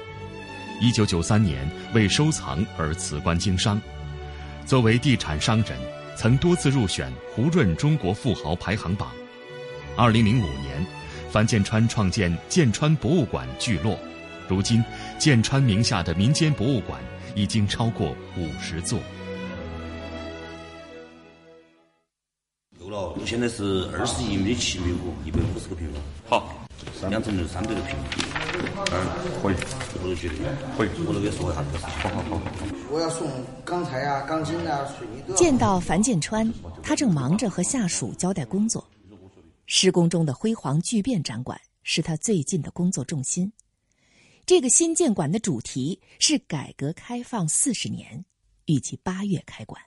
[0.81, 1.65] 一九九三年
[1.95, 3.81] 为收藏而辞官经商。
[4.67, 5.79] 作为地产商人，
[6.17, 9.13] 曾多次入选胡润中国富豪排行榜。
[9.97, 10.85] 二零零五年，
[11.31, 13.97] 樊建川创建建川博物馆聚落。
[14.49, 14.83] 如今，
[15.21, 17.01] 建川名下的民间博物馆
[17.37, 18.99] 已经超过五十座。
[23.15, 26.03] 了，现在是二十一米的七米五，一百五十个平方。
[26.29, 26.67] 好，
[27.09, 28.05] 两层楼三百个平方。
[28.93, 28.97] 嗯，
[29.43, 29.57] 可以，
[30.03, 30.35] 我都觉得
[30.77, 31.95] 可以，我都给说一下这个事情。
[32.01, 32.45] 好好好好。
[32.91, 33.29] 我要送
[33.65, 35.35] 钢材啊、钢筋啊、水泥都。
[35.35, 38.87] 见到樊建川，他正忙着和下属交代工作。
[39.67, 43.53] 施工中的辉煌巨变展馆是他最近的工作重心。
[44.47, 48.25] 这个新建馆的主题是改革开放四十年，
[48.65, 49.79] 预计八月开馆。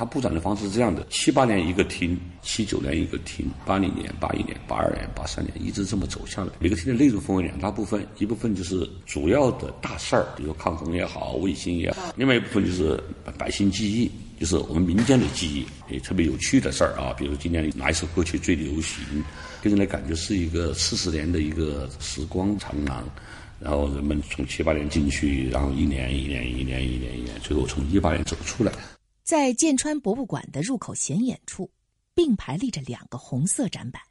[0.00, 6.50] 它布展的方式是这样的：七八年一个厅，七九年一个厅，八零年、八一年、八二年、八三年，一直这么走下来。
[6.58, 12.98] 每个厅的内容分为两大部分，一部分就是主要的大事儿，比如抗洪也好、卫星也好；另外一部分就是
[13.36, 14.10] 百姓记忆，
[14.40, 17.12] 就是我们民间的记忆，也特别有趣的事儿啊。
[17.18, 19.04] 比如今年哪一首歌曲最流行，
[19.60, 23.04] 给人的感觉是一个四十年的一个时光长廊。
[23.60, 28.72] 然后人们从七八年进去，然后一年一年一年一年一年，最后从一八年走出来。
[29.30, 31.70] 在建川博物馆的入口显眼处，
[32.14, 34.02] 并排立着两个红色展板，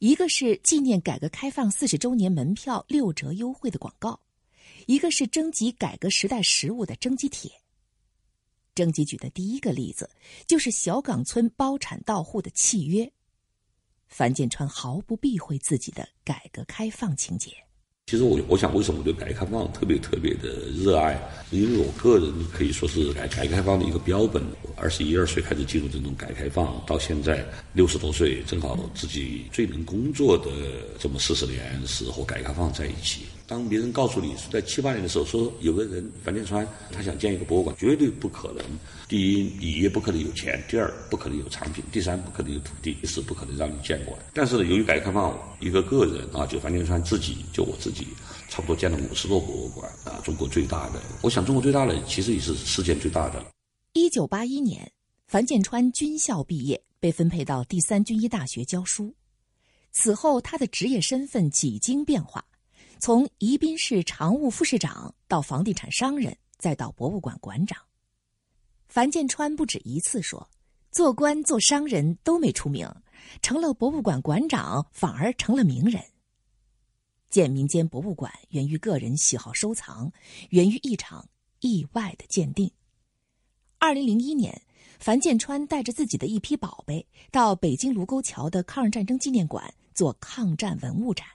[0.00, 4.18] 一个是纪念改革开放四十周年门票六折优惠的广告，
[4.86, 7.52] 一个是征集改革时代实物的征集帖。
[8.74, 10.10] 征集举的第一个例子
[10.48, 13.12] 就是小岗村包产到户的契约。
[14.08, 17.52] 樊建川毫不避讳自己的改革开放情节。
[18.12, 21.18] 其实我我想，为什么我对改革开放特别特别的热爱？
[21.50, 24.42] 因为我个人可以说是改改革开放的一个标本。
[24.76, 30.50] 二十一二岁开始进入这种改革开放，到现在六十多岁，正好自己最能工作的
[30.98, 33.22] 这么四十年，是和改革开放在一起。
[33.46, 38.64] 当别人告诉你在七八年的时候说有个人樊建川他想建一个博物馆，绝对不可能。
[39.08, 44.22] 第一，你也不可能有钱；第二，不可能有产品；第三，不可能有土地；第四，不可能让你建过来。
[44.32, 48.06] 但是呢，由于改革开放，一个个人啊，就樊建川自己，就我自己，
[48.48, 51.00] 差不多建了五十座博物馆啊，中国最大的。
[51.20, 53.44] 我想，中国最大的其实也是世界最大的。
[53.92, 54.90] 一九八一年，
[55.26, 59.14] 樊建川军校毕业，被分配到第三军医大学教书。
[59.90, 62.42] 此后，他的职业身份几经变化。
[63.04, 67.76] 从宜宾市常务副市长到房地产商人，再到博物馆馆长，
[68.86, 70.48] 樊建川不止一次说，
[70.92, 72.88] 做官做商人都没出名，
[73.42, 76.00] 成了博物馆馆长反而成了名人。
[77.28, 80.12] 建民间博物馆源于个人喜好收藏，
[80.50, 82.70] 源于一场意外的鉴定。
[83.78, 84.62] 二零零一年，
[85.00, 91.26] 樊建川带着自己的一批宝贝到北京卢沟桥的抗日战争纪念馆做抗战文物展。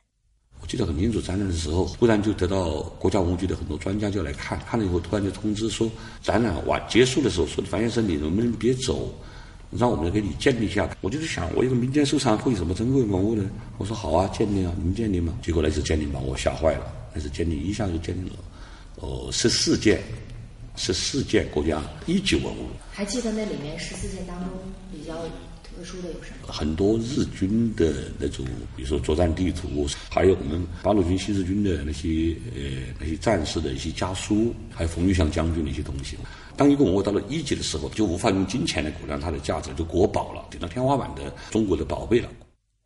[0.60, 5.90] 我记得很清楚，展览的时候，忽然就得到国家文物局的很多专家就来看，看了以后突然就通知说，
[6.22, 9.14] 展览完结束的时候说，樊先生你能不能别走，
[9.72, 10.90] 让我们给你鉴定一下。
[11.00, 13.50] 我就在想，我一个民间收藏会有什么珍贵文物呢？
[13.78, 15.38] 我说好啊，鉴定啊，你们鉴定嘛。
[15.42, 18.34] 结果那次鉴定把我吓坏了，那次鉴定一下就鉴定了，
[18.96, 20.02] 哦，十四件，
[20.76, 22.68] 十四件国家一级文物。
[22.92, 24.50] 还记得那里面十四件当中
[24.92, 25.14] 比较。
[25.78, 26.52] 特殊的有什么？
[26.52, 28.44] 很多日军的那种，
[28.76, 32.62] 比如说作战地图，还有我们八路军新四军的那些呃
[33.00, 36.18] 那些战士的一些家书，还有冯玉祥将军的一些东西。
[36.56, 42.28] 当一个文物到了一级的时候，就无法用金钱来估量它的价值，就国宝了，顶到天花板的中国的宝贝了。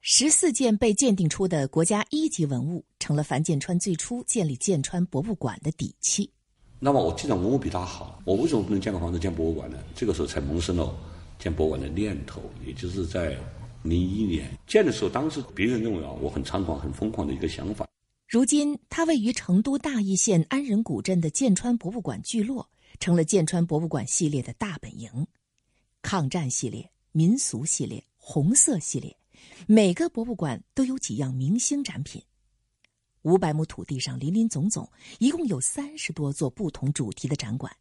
[0.01, 6.29] 十四件被鉴定出的国家一级文物，成了樊建川最初建立建川博物馆的底气。
[6.79, 9.77] 那么我既然文物比他好，我为什么不能建个房子建博物馆呢？
[9.95, 10.91] 这个时候才萌生了。
[11.41, 13.35] 建博物馆的念头，也就是在
[13.81, 17.87] 零一年建的时候，当时别人认为啊，我很猖狂、很疯狂的一个想法。
[18.27, 25.09] 如今，它位于成都大邑县安仁古镇的建川博物馆聚落，成了建川博物馆系列的大本营。
[26.03, 29.17] 抗战系列、民俗系列、红色系列，
[29.65, 32.21] 每个博物馆都有几样明星展品。
[33.23, 37.75] 五百亩土地上，林林总总，一共有三十多座不同主题的展馆。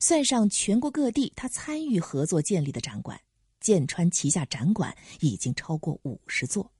[0.00, 3.18] 算上全国各地他参与合作建立的展馆，
[3.60, 6.70] 建川旗下展馆已经超过五十座。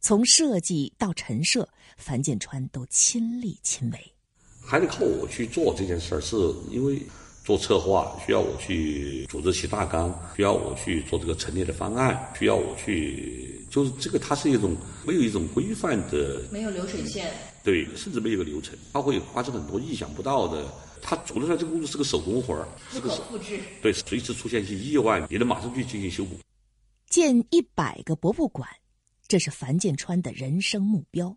[0.00, 3.98] 从设计到陈设，樊建川都亲力亲为。
[4.60, 6.36] 还得靠我去做这件事儿，是
[6.70, 7.00] 因为
[7.44, 14.76] 做策划需要我去组织起大纲，需要我去做这个陈列的方案，需要我去，就是这个它是一种
[15.06, 17.30] 没有一种规范的，没有流水线，
[17.62, 20.72] 对，甚至没有一个流程，它会发生很多意想不到的。
[21.06, 23.60] 他做出来这个工作是个手工活儿，不可复制。
[23.82, 26.38] 对，随时出现一些意外，你能马上去进行修补。
[27.10, 28.66] 建一百个博物馆，
[29.28, 31.36] 这是樊建川的人生目标。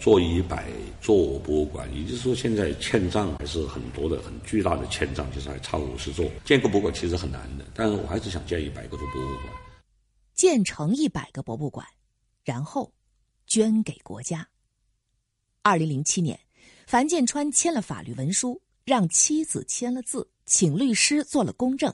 [0.00, 0.68] 做一百
[1.00, 6.28] 座博物馆，也就是说，现在欠账还是很多的，很巨大的欠账，就是还差五十座。
[6.44, 9.54] 建个博物馆其实很难的，但是我还是想建一百个座博物馆。
[10.34, 11.86] 建成一百个博物馆，
[12.44, 12.92] 然后
[13.46, 14.48] 捐给国家。
[15.62, 16.36] 二零零七年，
[16.88, 18.60] 樊建川签了法律文书。
[18.84, 21.92] 让妻子签了字，请律师做了公证。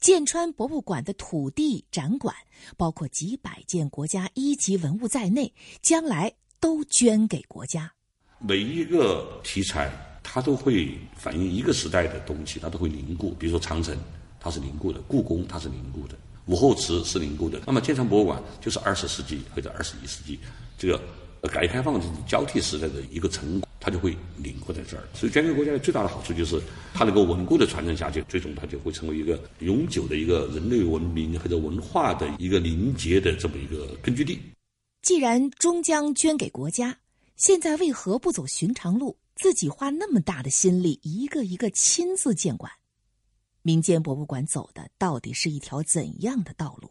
[0.00, 2.34] 建川博物馆的土地、展馆，
[2.76, 5.52] 包括几百件国家一级文物在内，
[5.82, 7.92] 将来都捐给国家。
[8.38, 13.34] 每一个题材它都会反映一个时代的东西，它都会凝固。
[13.38, 13.96] 比如说长城，
[14.40, 16.16] 它是凝固的；故宫它是凝固的；
[16.46, 17.60] 武后祠是凝固的。
[17.66, 20.40] 那么建川博物馆就是二十世纪或者二十一世纪
[20.78, 20.98] 这个
[21.48, 25.02] 改革开放交替时代的一个成果，它就会凝固在这儿。
[25.12, 26.62] 所以捐给国家的最大的好处就是
[26.94, 34.38] 它能够稳固的传承下去，最终它就会成为一个永久的一个人类文明或者文化的一个凝结的这么一个根据地。
[35.02, 36.96] 既然终将捐给国家，
[37.36, 42.70] 现在为何不走寻常路，自己花那么大的心力，一个一个亲自建馆？
[43.62, 46.90] 民间博物馆走的到底是一条怎样的道路？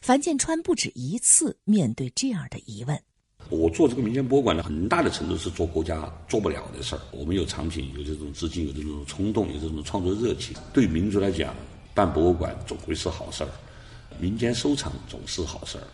[0.00, 3.00] 樊建川不止一次面对这样的疑问。
[3.48, 7.00] 我做这个民间博物馆呢，很大的程度是做国家做不了的事儿。
[7.10, 10.56] 我们有产品，有这种资金，有这种冲动，有这种创作热情。
[10.72, 11.54] 对民族来讲，
[11.94, 13.50] 办博物馆总归是好事儿，
[14.20, 15.84] 民间收藏总是好事儿。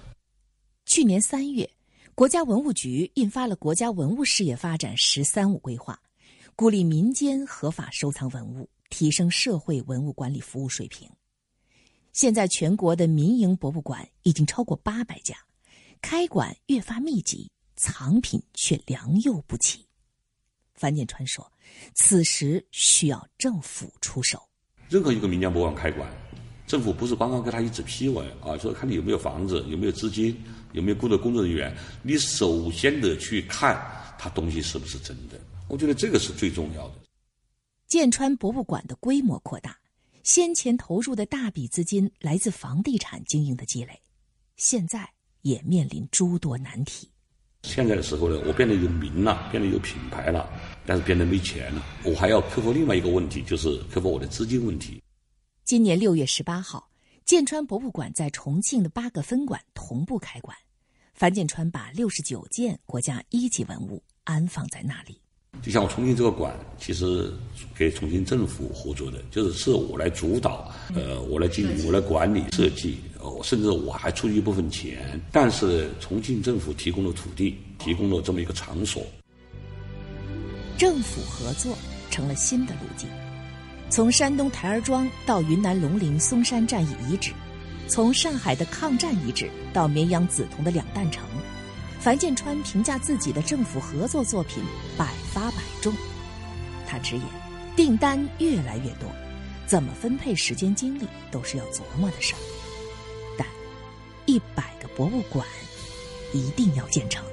[0.84, 1.68] 去年三月，
[2.14, 5.98] 国家文物局印发了《国家文物事业发展“十三五”规划》，
[6.54, 11.08] 鼓励民间合法收藏文物，提升社会文物管理服务水平。
[12.12, 15.34] 现在，全国的民营博物馆已经超过八百家，
[16.08, 19.84] 开馆越发密集，藏品却良莠不齐。
[20.72, 21.44] 樊建川说
[21.94, 24.40] ：“此时需要政府出手。
[24.88, 26.08] 任何一个民间博物馆开馆，
[26.64, 30.40] 政府不是光光给他一纸批文啊，说看你有没有房子，有没有资金。”
[30.74, 31.76] 有没有雇的工作人员？
[32.02, 33.74] 你首先得去看
[34.16, 35.40] 他东西是不是真的？
[35.68, 36.94] 我觉得这个是最重要的。
[37.88, 39.76] 建川博物馆的规模扩大，
[40.22, 44.00] 先前投入的大笔资金来自房地产经营的积累，
[44.56, 45.10] 现在
[45.46, 47.08] 也面临诸多难题。
[47.62, 50.48] 现在的时候呢，我变得有名了，变得有品牌了，
[50.84, 51.84] 但是变得没钱了。
[52.04, 55.00] 我还要克服另外一个问题，就是克服我的资金问题。
[55.64, 56.90] 今年六月十八号，
[57.24, 60.56] 建川博物馆在重庆的八个分馆同步开馆。
[61.14, 65.20] 樊建川把六十九件国家一级文物安放在那里。
[65.62, 67.32] 就像我重庆这个馆，其实
[67.74, 75.20] 给重庆政府合作的，就是是我来主导，呃，我来经营，我来管理设计，哦，甚至我还出一部分钱。
[75.32, 79.04] 但是重庆政府提供了土地，提供了这么一个场所，
[80.76, 81.76] 政府合作
[82.10, 83.08] 成了新的路径。
[83.88, 87.32] 从山东台儿庄到云南龙陵松山战役遗址。
[87.88, 91.22] 从上海的抗战遗址到绵阳梓潼的两弹城，
[92.06, 94.62] 樊建川评价自己的政府合作作品
[94.96, 95.92] 百发百中。
[96.86, 97.24] 他直言，
[97.74, 99.10] 订单越来越多，
[99.66, 101.02] 怎么分配时间精力
[101.32, 102.38] 都是要琢磨的事儿。
[103.36, 103.44] 但
[104.24, 105.44] 一百个博物馆
[106.32, 107.24] 一定要建成。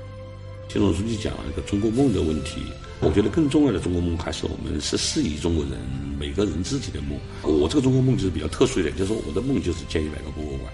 [0.70, 2.64] 习总书记讲了一个中国梦的问题，
[3.00, 5.74] 我觉得更重要的中国梦还是我们十四亿中国人
[6.18, 7.20] 每个人自己的梦。
[7.44, 10.74] 我这个中国梦就是比较特殊一点，就是我的梦就是建一百个博物馆。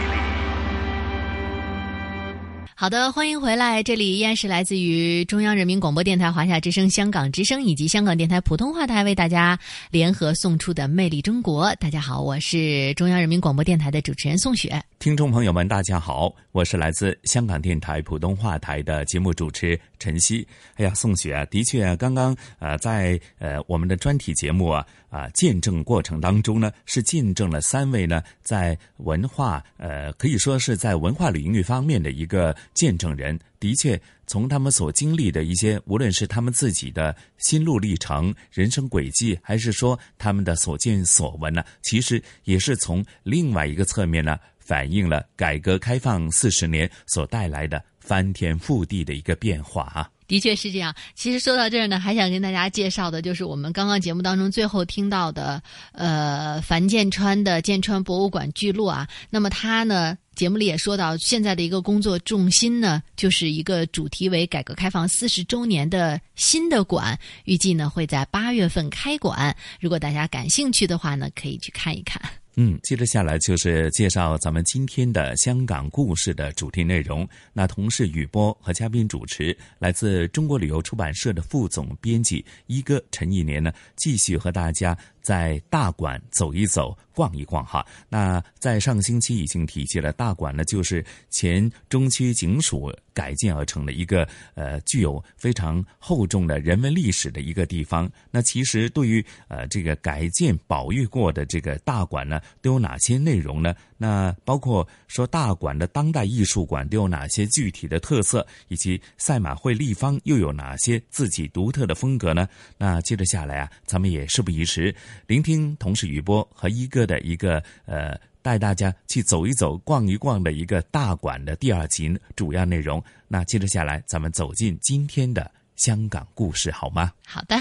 [2.81, 9.59] 好的，欢迎回来，这里依然是来自于中央人民广播电台华夏之声、香港之声以及香港电台普通话台为大家
[9.91, 11.67] 联合送出的《魅力中国》。
[11.75, 14.81] 大家好，我是中央人民广播电台的主持人宋雪。
[15.01, 20.47] 听众朋友们，大家好，我是来自香港电台普通话台的节目主持陈曦。
[20.75, 24.85] 哎呀，宋雪啊，的确，刚刚呃，在呃我们的专题节目啊。
[25.09, 33.37] 啊，见证过程当中呢，是见证了三位呢，在文化呃，可以说是在文化领域方面的一个见证人。
[33.59, 44.39] 的确，从他们所经历的一些，无论是他们自己的心路历程、人生轨迹，还是说他们的所见所闻呢，其实也是从另外一个侧面呢，
[44.71, 50.09] 反映了改革开放四十年所带来的翻天覆地的一个变化啊。
[50.29, 50.95] 的确是这样。
[51.13, 55.61] 其实说到这儿呢，还想跟大家介绍的，就是我们刚刚节目当中最后听到的，
[55.91, 59.05] 呃，樊建川的建川博物馆聚落啊。
[59.29, 69.53] 那么他呢，节目里也说到，现在的一个工作重心呢，就是一个主题为改革开放四十周年的新的馆，预计呢会在八月份开馆。
[69.81, 72.21] 如果大家感兴趣的话呢，可以去看一看。
[72.55, 77.27] 嗯，接着下来就是介绍咱们今天的香港故事的主题内容。
[77.53, 87.85] 那同事雨波和嘉宾主持，来自中国旅游出版社的副总编辑一哥陈一年呢，继续和大家在大馆走一走、逛一逛哈。
[88.09, 98.11] 那在上星期已经提及了，大馆呢就是前中区警署改建而成的一个呃具有非常厚重的人文历史的一个地方。
[98.29, 102.39] 那其实对于呃这个改建保育过的这个大馆呢。
[102.61, 103.75] 都有哪些内容呢？
[104.01, 112.49] 那包括说大馆的当代艺术馆都有哪些具体的特色，以及赛马会立方又有哪些自己独特的风格呢？
[112.79, 114.95] 那接着下来啊，咱们也事不宜迟，
[115.27, 123.03] 聆听同事雨波和一哥的一个呃，带大家去走一走、逛一逛的一个大馆的第二集主要内容。
[123.27, 127.13] 那接着下来，咱们走进今天的香港故事，好吗？
[127.23, 127.55] 好的。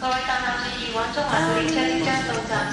[0.00, 2.72] 各位乘客注意，往中环列車即將到站，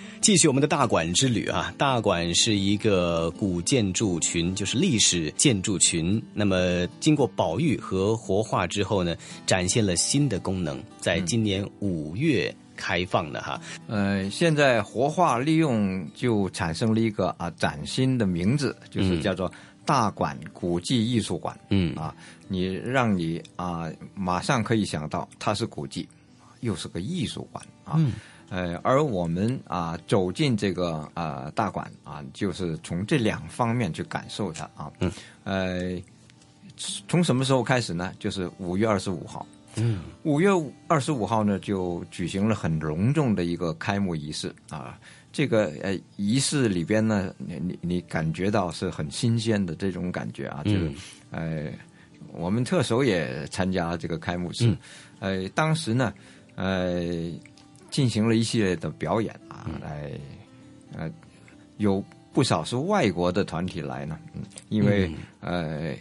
[0.21, 1.73] 繼續我们的大馆之旅啊！
[1.79, 6.21] 大馆是一个古建筑群，就是历史建筑群。
[6.31, 9.15] 那么经过保育和活化之后呢，
[9.47, 13.59] 展现了新的功能，在今年五月开放的哈。
[13.87, 19.51] 呃，现在活化利用就产生了一个啊崭新的名字，就是叫做
[19.87, 21.59] 大馆古迹艺术馆。
[21.71, 22.15] 嗯啊，
[22.47, 26.07] 你让你啊马上可以想到它是古迹，
[26.59, 27.95] 又是个艺术馆啊。
[27.97, 28.11] 嗯
[28.51, 34.91] 呃，而我们啊走进这个啊大馆啊，就是从这两方面去感受它啊。
[34.99, 35.09] 嗯。
[35.45, 35.97] 呃，
[37.07, 38.11] 从什么时候开始呢？
[38.19, 39.47] 就是五月二十五号。
[39.75, 40.01] 嗯。
[40.23, 40.49] 五月
[40.89, 44.99] 二十五号呢，就举行了很隆重的一个开幕仪式啊。
[45.31, 50.61] 这个呃仪式里边呢，你你你感觉到是很新鲜的这种感觉啊。
[50.65, 50.91] 就是
[51.29, 51.71] 呃，
[52.33, 54.67] 我们特首也参加这个开幕式。
[54.67, 54.77] 嗯。
[55.19, 56.13] 呃，当时呢，
[56.55, 57.31] 呃。
[57.91, 60.09] 進行了一系列的表演啊，来，
[60.95, 61.11] 呃，
[61.77, 65.11] 有不少是外国的团体来呢，嗯，因为
[65.41, 65.93] 呃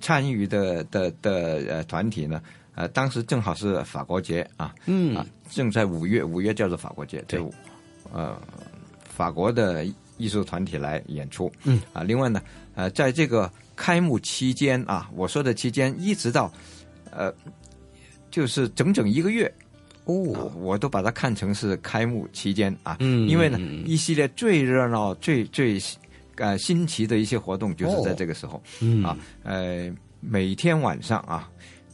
[0.00, 2.42] 参与的的的呃团体呢，
[2.74, 5.16] 呃当时正好是法国节啊，嗯。
[5.16, 7.42] 啊，正在五月，五月叫做法国节，对，
[8.12, 8.40] 呃，
[9.04, 9.84] 法国的
[10.18, 11.80] 艺术团体来演出，嗯。
[11.92, 12.42] 啊，另外呢，
[12.74, 16.52] 呃，在这个开幕期间啊，我说的期间一直到，
[17.10, 17.32] 呃，
[18.30, 19.50] 就是整整一个月。
[20.04, 25.80] 哦，我都把它看成是开幕期间啊，嗯，因为呢，一系列最热闹、最最，
[26.36, 29.04] 呃新奇的一些活动，就是在这个时候，嗯。
[29.04, 31.48] 啊，呃，每天晚上啊，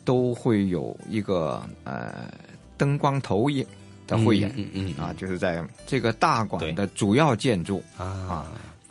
[0.05, 2.33] 都会有一个呃
[2.77, 3.67] 灯光投影
[4.07, 8.47] 的汇演，嗯嗯，啊，就是在这个大馆的主要建筑啊。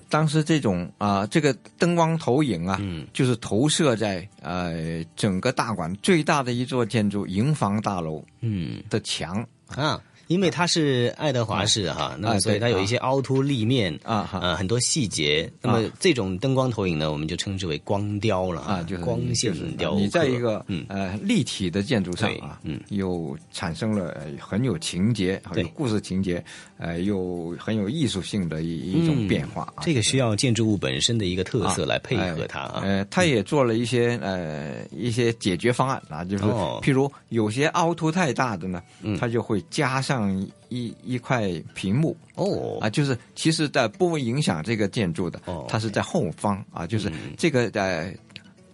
[0.09, 8.81] 當時這種啊、呃，這個燈光投影啊，嗯，就是投射在呃整个大馆最大的一座建筑——营房大楼嗯。
[8.89, 9.45] 的墙。
[9.67, 10.01] 啊。
[10.27, 15.49] 因为它是爱德华式哈，那么所以它有一些凹凸立面啊，呃，很多细节。
[15.61, 19.99] 那么这种灯光投影呢，我们就称之为光雕了啊，就是光线雕刻。
[19.99, 26.43] 你在一个呃立体的建筑上啊，嗯，又产生了很有情节、很有故事情节，
[26.77, 29.73] 呃，又很有艺术性的一一种变化。
[29.81, 32.81] 这个需要建筑物本身的一个特色来配合它啊。
[32.83, 36.43] 呃，它也做了一些呃一些解决方案啊，就是
[36.81, 38.83] 譬如有些凹凸太大的呢，
[39.17, 40.16] 它就会加上。
[40.17, 42.77] 上一一块屏幕哦。
[42.81, 48.13] 啊，就是其实的不影响这个建筑的，它是在后方啊，就是这个呃，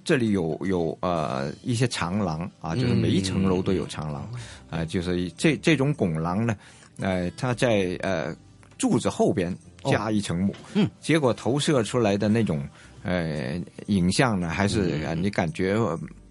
[0.05, 4.27] 这里有有呃一些长廊啊，就是每一层楼都有长廊
[4.69, 6.55] 啊，就是这这种拱廊呢，
[6.99, 8.35] 呃，它在呃
[8.77, 12.65] 柱子后边加一层幕，嗯，结果投射出来的那种
[13.03, 15.77] 呃影像呢，还是你感覺。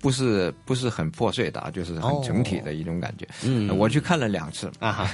[0.03, 3.25] 不是不是很破碎的啊，就是很整体的一种感觉。
[3.25, 4.71] 哦、嗯，我去看了两次。
[4.81, 5.09] 啊，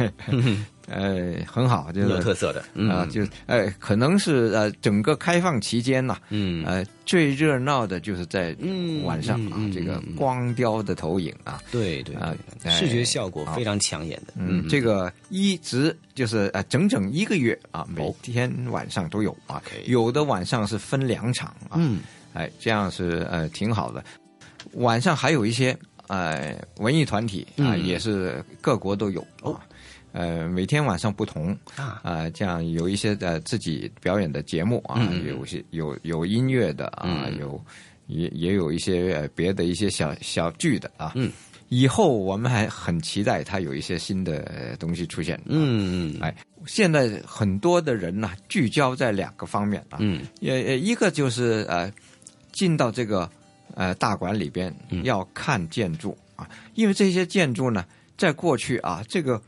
[0.89, 8.57] 呃，很好，就是有特色的啊，就呃，可能是呃，整个开放期间呐，嗯，呃，最热闹的就是在
[9.05, 12.35] 晚上啊，这个光雕的投影啊，对对啊，
[12.71, 22.01] 视觉效果非常抢眼的，嗯，这个一直就是呃，整整一个月啊，每天晚上都有啊，有的晚上是分两场啊，嗯，
[22.33, 24.03] 哎，这样是呃挺好的，
[24.75, 29.61] 晚上还有一些呃文艺团体啊，也是各国都有啊。
[30.13, 37.63] 呃，每天晚上不同啊，这样有一些呃自己表演的节目啊，有些有有音乐的啊，有
[38.07, 41.13] 也也有一些别的一些小小剧的啊。
[41.15, 41.31] 嗯，
[41.69, 45.39] 以后我们还很期待它有一些新的东西出现。
[45.45, 46.35] 嗯嗯，哎，
[46.67, 51.93] 现在很多的人呢聚焦在两个方面啊，嗯，也一个就是呃
[52.51, 53.31] 进到这个
[53.79, 54.75] 呃大馆里边
[55.05, 57.87] 要看建筑啊，因为这些建筑呢
[58.19, 59.41] 在过去啊这个。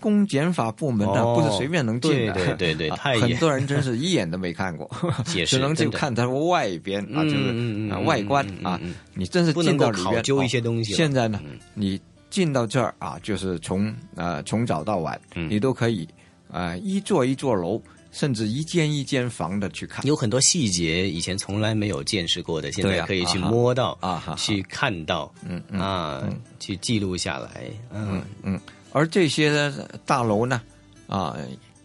[0.00, 2.34] 公检法部门呢，不是随便能进的。
[2.34, 4.90] 对对对，很多人真是一眼都没看过，
[5.46, 8.78] 只能就看它外边啊，就是外观啊。
[9.14, 10.92] 你真是进到里边，究一些东西。
[10.92, 11.40] 现在呢，
[11.72, 11.98] 你
[12.28, 16.06] 进到这儿啊，就是从呃从早到晚，你都可以
[16.50, 17.80] 啊一座一座楼，
[18.14, 20.06] 甚至一间一间房的去看。
[20.06, 26.22] 有很多细节以前从来没有见识过的，现在可以去摸到啊，去看到，嗯啊，
[26.60, 28.58] 去记录下来，嗯嗯。
[28.92, 29.72] 而这些
[30.06, 30.62] 大楼呢，
[31.08, 31.36] 啊，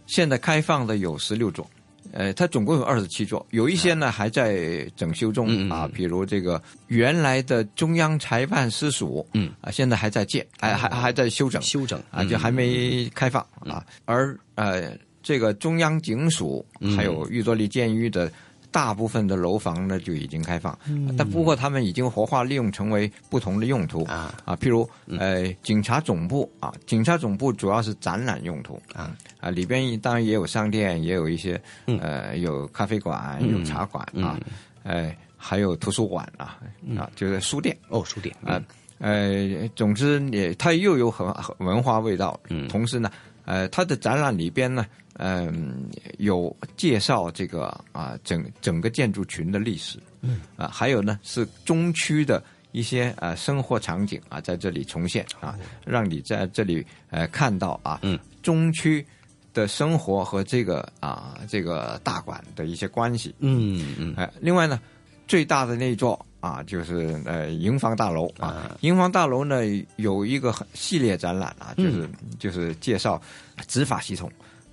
[0.06, 1.68] 现在开放的有十六座，
[2.12, 13.84] 呃，它总共有二十七座，有一些呢还在整修中啊，比如这个原来的中央裁判司署，嗯，啊，现在还在建，还还还在修整，修整啊，就还没开放啊。
[14.06, 16.66] 而呃，这个中央警署
[16.96, 18.32] 还有玉作利监狱的。
[18.72, 20.78] 大部分的楼房呢就已经开放，
[21.18, 24.04] 但不过他们已经活化利用成为不同的用途。
[24.04, 24.32] 啊。
[24.46, 28.80] 啊，譬如呃警察总部啊，警察总部主要是展览用途。
[28.94, 29.18] 啊。
[29.40, 31.60] 啊，里边当然也有商店，也有一些
[32.00, 34.40] 呃有咖啡馆、有茶馆啊，
[34.84, 36.60] 呃还有图书馆啊
[36.96, 37.76] 啊，就是书店。
[37.88, 38.62] 哦，书店啊
[39.00, 41.26] 呃，总之也它又有很
[41.58, 42.40] 文化味道，
[42.70, 43.10] 同时呢
[43.46, 44.86] 呃它的展览里边呢。
[45.20, 50.40] 嗯，有介绍这个啊，整整个建筑群的历史，嗯。
[50.56, 52.42] 啊，还有呢是中区的
[52.72, 59.06] 一些啊生活场景啊，在这里重现啊，让你在这里呃看到啊，嗯，中区
[59.54, 64.80] 的生活和这个啊这个大馆的一些关系，嗯嗯，哎，另外呢，
[65.28, 69.64] 最大的那座啊，就是呃营房大楼啊，营房大楼呢
[69.98, 72.10] 有一个系列展览啊，就是
[72.40, 73.22] 就是介绍
[73.68, 74.32] 执法系统。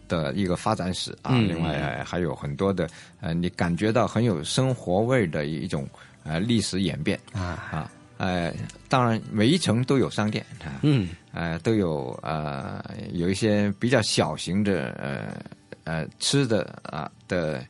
[0.09, 2.89] 的一个发展史啊，另外还有很多的
[3.21, 5.89] 呃，你感觉到很有生活味的一种
[6.25, 7.69] 呃历史演变啊。
[7.71, 8.51] 啊呃，
[8.89, 11.09] 当然每一层都有商店啊，嗯。
[11.33, 12.83] 呃都有呃
[13.13, 15.37] 有一些比较小型的呃
[15.85, 17.63] 呃吃的啊的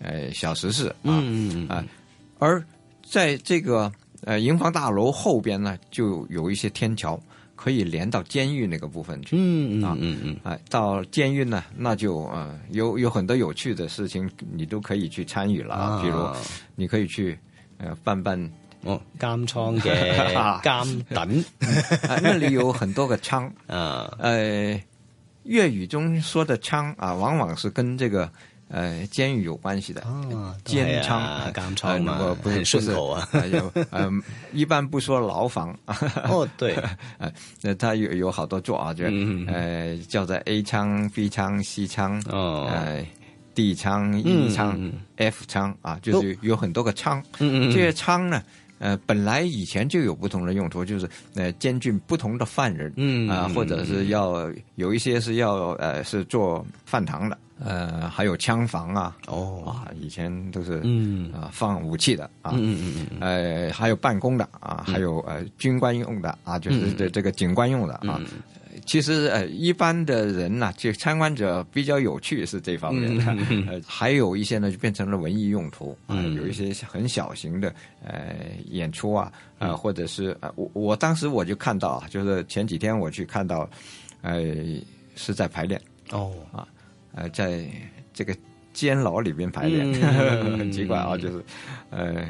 [0.00, 1.22] 呃小食肆啊
[1.68, 1.84] 啊，
[2.40, 2.60] 而
[3.08, 3.92] 在这个
[4.24, 7.16] 呃营房大楼后边呢，就有一些天桥。
[7.62, 16.28] 可以连到监狱那个部分去，嗯嗯嗯嗯，哎，到监狱呢，那就呃有有很多有趣的事情，你都可以去参与了，比如
[16.74, 17.38] 你可以去
[17.78, 18.36] 呃办办
[18.82, 19.00] 哦。
[19.20, 19.92] 监仓嘅
[20.64, 21.44] 监等，
[22.20, 23.44] 那里有很多个仓。
[23.68, 24.82] 啊，呃，
[25.44, 28.28] 粤语中说的仓啊，往往是跟这个。
[28.72, 30.02] 呃，监狱有关系的，
[30.64, 33.28] 监仓，监仓嘛，不是顺口啊。
[33.92, 35.76] 嗯，一般不说牢房。
[36.24, 36.74] 哦， 对，
[37.18, 39.04] 呃，那它有有好多座啊，就
[39.46, 43.06] 呃叫做 A 仓、B 仓、C 仓，哦，呃
[43.54, 47.22] ，D 仓、E 仓、F 仓啊，就是有很多个仓。
[47.40, 48.42] 嗯嗯，这些仓呢，
[48.82, 57.38] 呃，本来以前就有不同的用途，就是呃监禁不同的犯人，嗯啊，或者是要有一些是要呃是做饭堂的。
[57.64, 68.20] 呃，还有枪房啊，哦啊，以前都是嗯啊放武器的啊，嗯嗯嗯，呃，还有办公的啊，还有呃军官用的啊，就是这这个警官用的啊。
[68.84, 73.24] 其实呃，一般的人呢，就参观者比较有趣是这方面的，
[73.70, 77.74] 呃，还有一些呢就变成了文艺用途啊，有一些很小型的
[78.04, 83.68] 呃演出啊，啊，或者是呃，我我当时我就看到啊，就是前几天我去看到，
[84.22, 84.40] 呃，
[85.14, 85.80] 是在排练。
[86.10, 86.32] 哦。
[86.52, 86.66] 啊。
[87.14, 87.62] 呃，在
[88.14, 88.34] 这个
[88.72, 89.92] 监牢里边排练，
[90.56, 91.44] 很奇怪啊，就是，
[91.90, 92.26] 呃，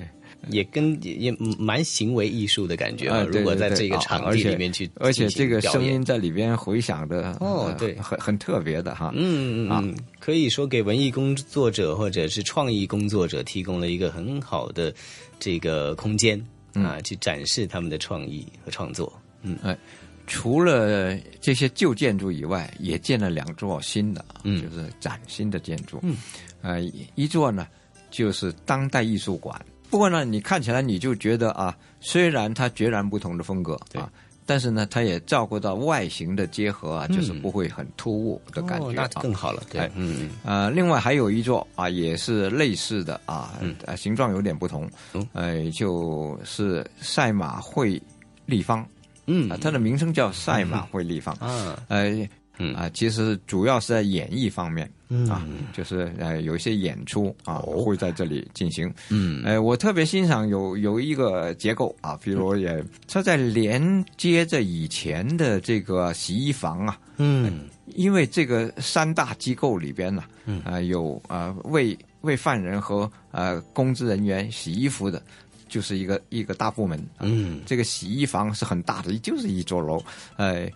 [0.48, 3.22] 也跟也蛮行为艺术的感觉啊。
[3.22, 9.12] 如果在这个场地里面去，而且这个声音在里边回响的，哦，对，很很特别的哈。
[9.14, 14.94] 嗯嗯嗯，可以说给文艺工作者或者是创意工作者提供了一个很好的
[15.38, 16.42] 这个空间
[16.74, 19.12] 啊，去展示他们的创意和创作。
[19.42, 19.76] 嗯，哎。
[20.24, 25.98] 除了这些旧建筑以外，也建了两座新的，嗯，就是崭新的建筑。
[26.02, 26.16] 嗯，
[26.62, 26.80] 呃，
[27.16, 27.66] 一座呢
[28.08, 29.60] 就是当代艺术馆。
[29.92, 34.10] 不过呢，你看起来你就觉得啊，虽然它截然不同的风格啊，
[34.46, 39.62] 但是呢，它也照顾到外形的结合啊，就是不会很突兀的感觉，那更好了。
[39.70, 40.30] 对，嗯。
[40.46, 43.52] 呃，另外还有一座啊，也是类似的啊，
[43.84, 44.90] 呃，形状有点不同，
[45.34, 48.00] 呃，就是赛马会
[48.46, 48.82] 立方。
[49.26, 51.36] 嗯，它的名称叫赛马会立方。
[51.42, 52.28] 嗯， 呃，
[52.74, 54.86] 啊，其实主要是在演艺方面
[55.28, 58.92] 啊，嗯就是呃有一些演出啊会在这里进行。
[59.08, 66.98] 嗯，呃，我特别欣赏有有一个结构啊，比如也它在连接着以前的这个洗衣房啊。
[67.16, 70.24] 嗯，因为这个三大机构里边呢，
[70.64, 75.22] 啊有啊为为犯人和呃公职人员洗衣服的。
[75.68, 80.04] 就是一个一个大部门，嗯，这个洗衣房是很大的，就是一座楼，
[80.36, 80.68] 呃，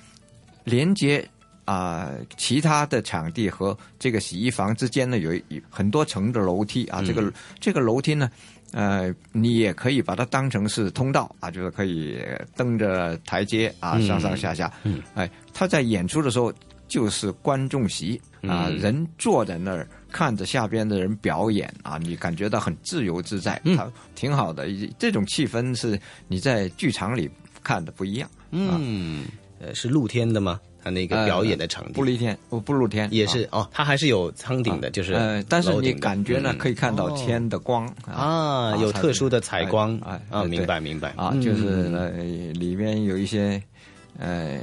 [0.65, 1.23] 连接
[1.67, 5.39] 啊、呃、其他的场地和这个洗衣房之间呢有
[5.69, 8.31] 很多层的楼梯啊，嗯、这个这个楼梯呢，
[8.73, 12.19] 呃，你也可以把它当成是通道啊，就是可以
[12.57, 16.51] 登着台阶啊上上下下，嗯，哎，他在演出的时候
[16.89, 19.87] 就是观众席啊、嗯，人坐在那儿。
[20.13, 23.77] 看着下边的人表演啊，你感觉到很自由自在，嗯，
[24.15, 24.67] 挺好的。
[24.99, 27.29] 这种气氛是你在剧场里
[27.63, 28.31] 看的不一样。
[28.51, 29.27] 嗯，
[29.61, 30.59] 呃，是露天的吗？
[30.87, 41.13] 他那个表演的场地、呃、不露天，不不露天，也是、啊、哦，它还是有舱顶的，就是呃，但是你感觉呢，嗯、可以看到天的光、哦、啊，有特殊的采光啊啊，明白明白。
[41.17, 42.11] 啊，就是呃
[42.53, 43.61] 里面有一些。
[44.19, 44.61] 呃，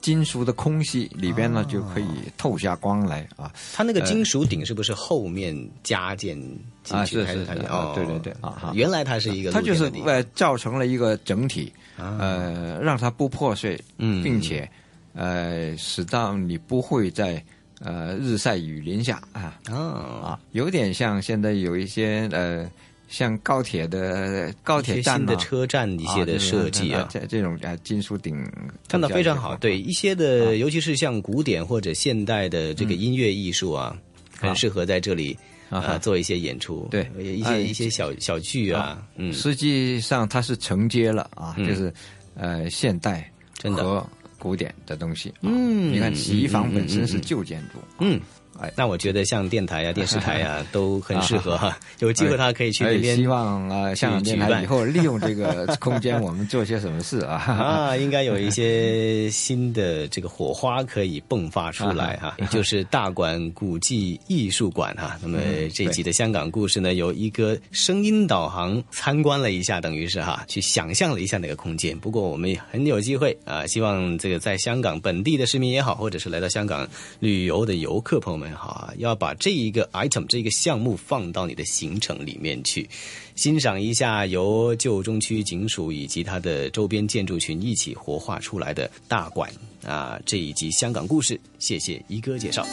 [0.00, 2.06] 金属的空隙里边呢，就可以
[2.36, 3.48] 透下光来啊。
[3.72, 6.36] 它那个金属顶是不是后面加建
[6.82, 7.20] 进去？
[7.20, 14.68] 啊，是是是，哦，对对对啊，原来它是一个，它就是呃造成了一个整体，呃，让它不破碎，嗯，并且
[15.14, 17.42] 呃，使到你不会在
[17.80, 22.70] 呃日晒雨淋下啊啊，有点像现在有一些呃。
[23.10, 28.46] 像高铁的高铁站、的车站一些的设计啊，这这种啊金属顶
[28.86, 29.56] 看到非常好。
[29.56, 33.96] 对一些的，尤其是像古典或者现代的这个音乐艺术啊，
[34.38, 35.34] 很适合在这里
[35.70, 36.86] 啊做一些演出。
[36.90, 41.90] 对一些一些小小剧啊，嗯，实际上它是承接了啊，就是
[42.34, 44.06] 呃现代真的和
[44.38, 45.32] 古典的东西。
[45.42, 48.20] 嗯，你看洗衣房本身是旧建筑，嗯。
[48.60, 51.78] 哎，那我觉得像电台呀、电视台呀 都很适合哈。
[52.00, 53.16] 有机会他可以去那边。
[53.16, 57.36] 希望啊，香港电台以后利用这个空间，我们做些什么事啊？
[57.46, 62.34] 啊，应该有一些新的这个火花可以迸发出来哈。
[62.38, 65.16] 也 就是大馆古迹艺术馆哈。
[65.22, 65.38] 那么
[65.72, 71.98] 这一集的香港故事呢，有一个声音导航参观了一下，等于是哈，去想象了一下那个空间。
[71.98, 76.88] 不过我们很有机会啊，希望这个在香港本地的市民也好，或者是来到香港
[77.20, 78.47] 旅游的游客朋友们。
[78.54, 82.88] 好啊，要把这一个 item 这个项目放到你的行程里面去，
[83.34, 89.50] 欣赏一下由旧中区警署以及它的周边建筑群一起活化出来的大馆
[89.84, 90.18] 啊！
[90.26, 92.66] 这一集香港故事，谢谢一哥介绍。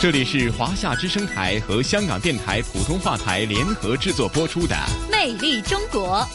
[0.00, 4.74] 这里是华夏之声台和香港电台普通话台联合制作播出的
[5.10, 6.26] 《魅力中国》。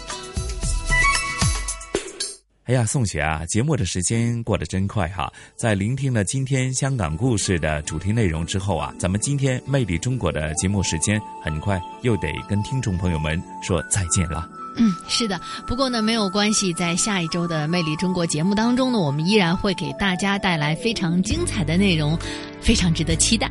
[2.66, 5.32] 哎呀，宋雪啊，节目的时间过得真快哈！
[5.56, 14.50] 在聆听了今天香港故事的主题内容之后啊，咱们今天《魅力中国》的节目时间很快又得跟听众朋友们说再见了。
[14.78, 15.40] 嗯，是的。
[15.68, 22.18] 不过呢，没有关系，在下一周的《魅力中国》节目当中呢，我们依然会给大家带来非常精彩的内容，
[22.60, 23.48] 非常值得期待。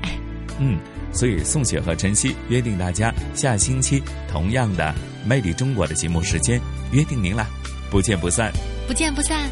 [0.59, 0.77] 嗯，
[1.13, 4.93] 所以宋雪和晨曦约定大家下星期同样的
[5.25, 6.61] 《魅力中国》的节目时间，
[6.91, 7.49] 约定您了，
[7.95, 8.53] 不见不散。
[8.89, 9.49] 不见不散。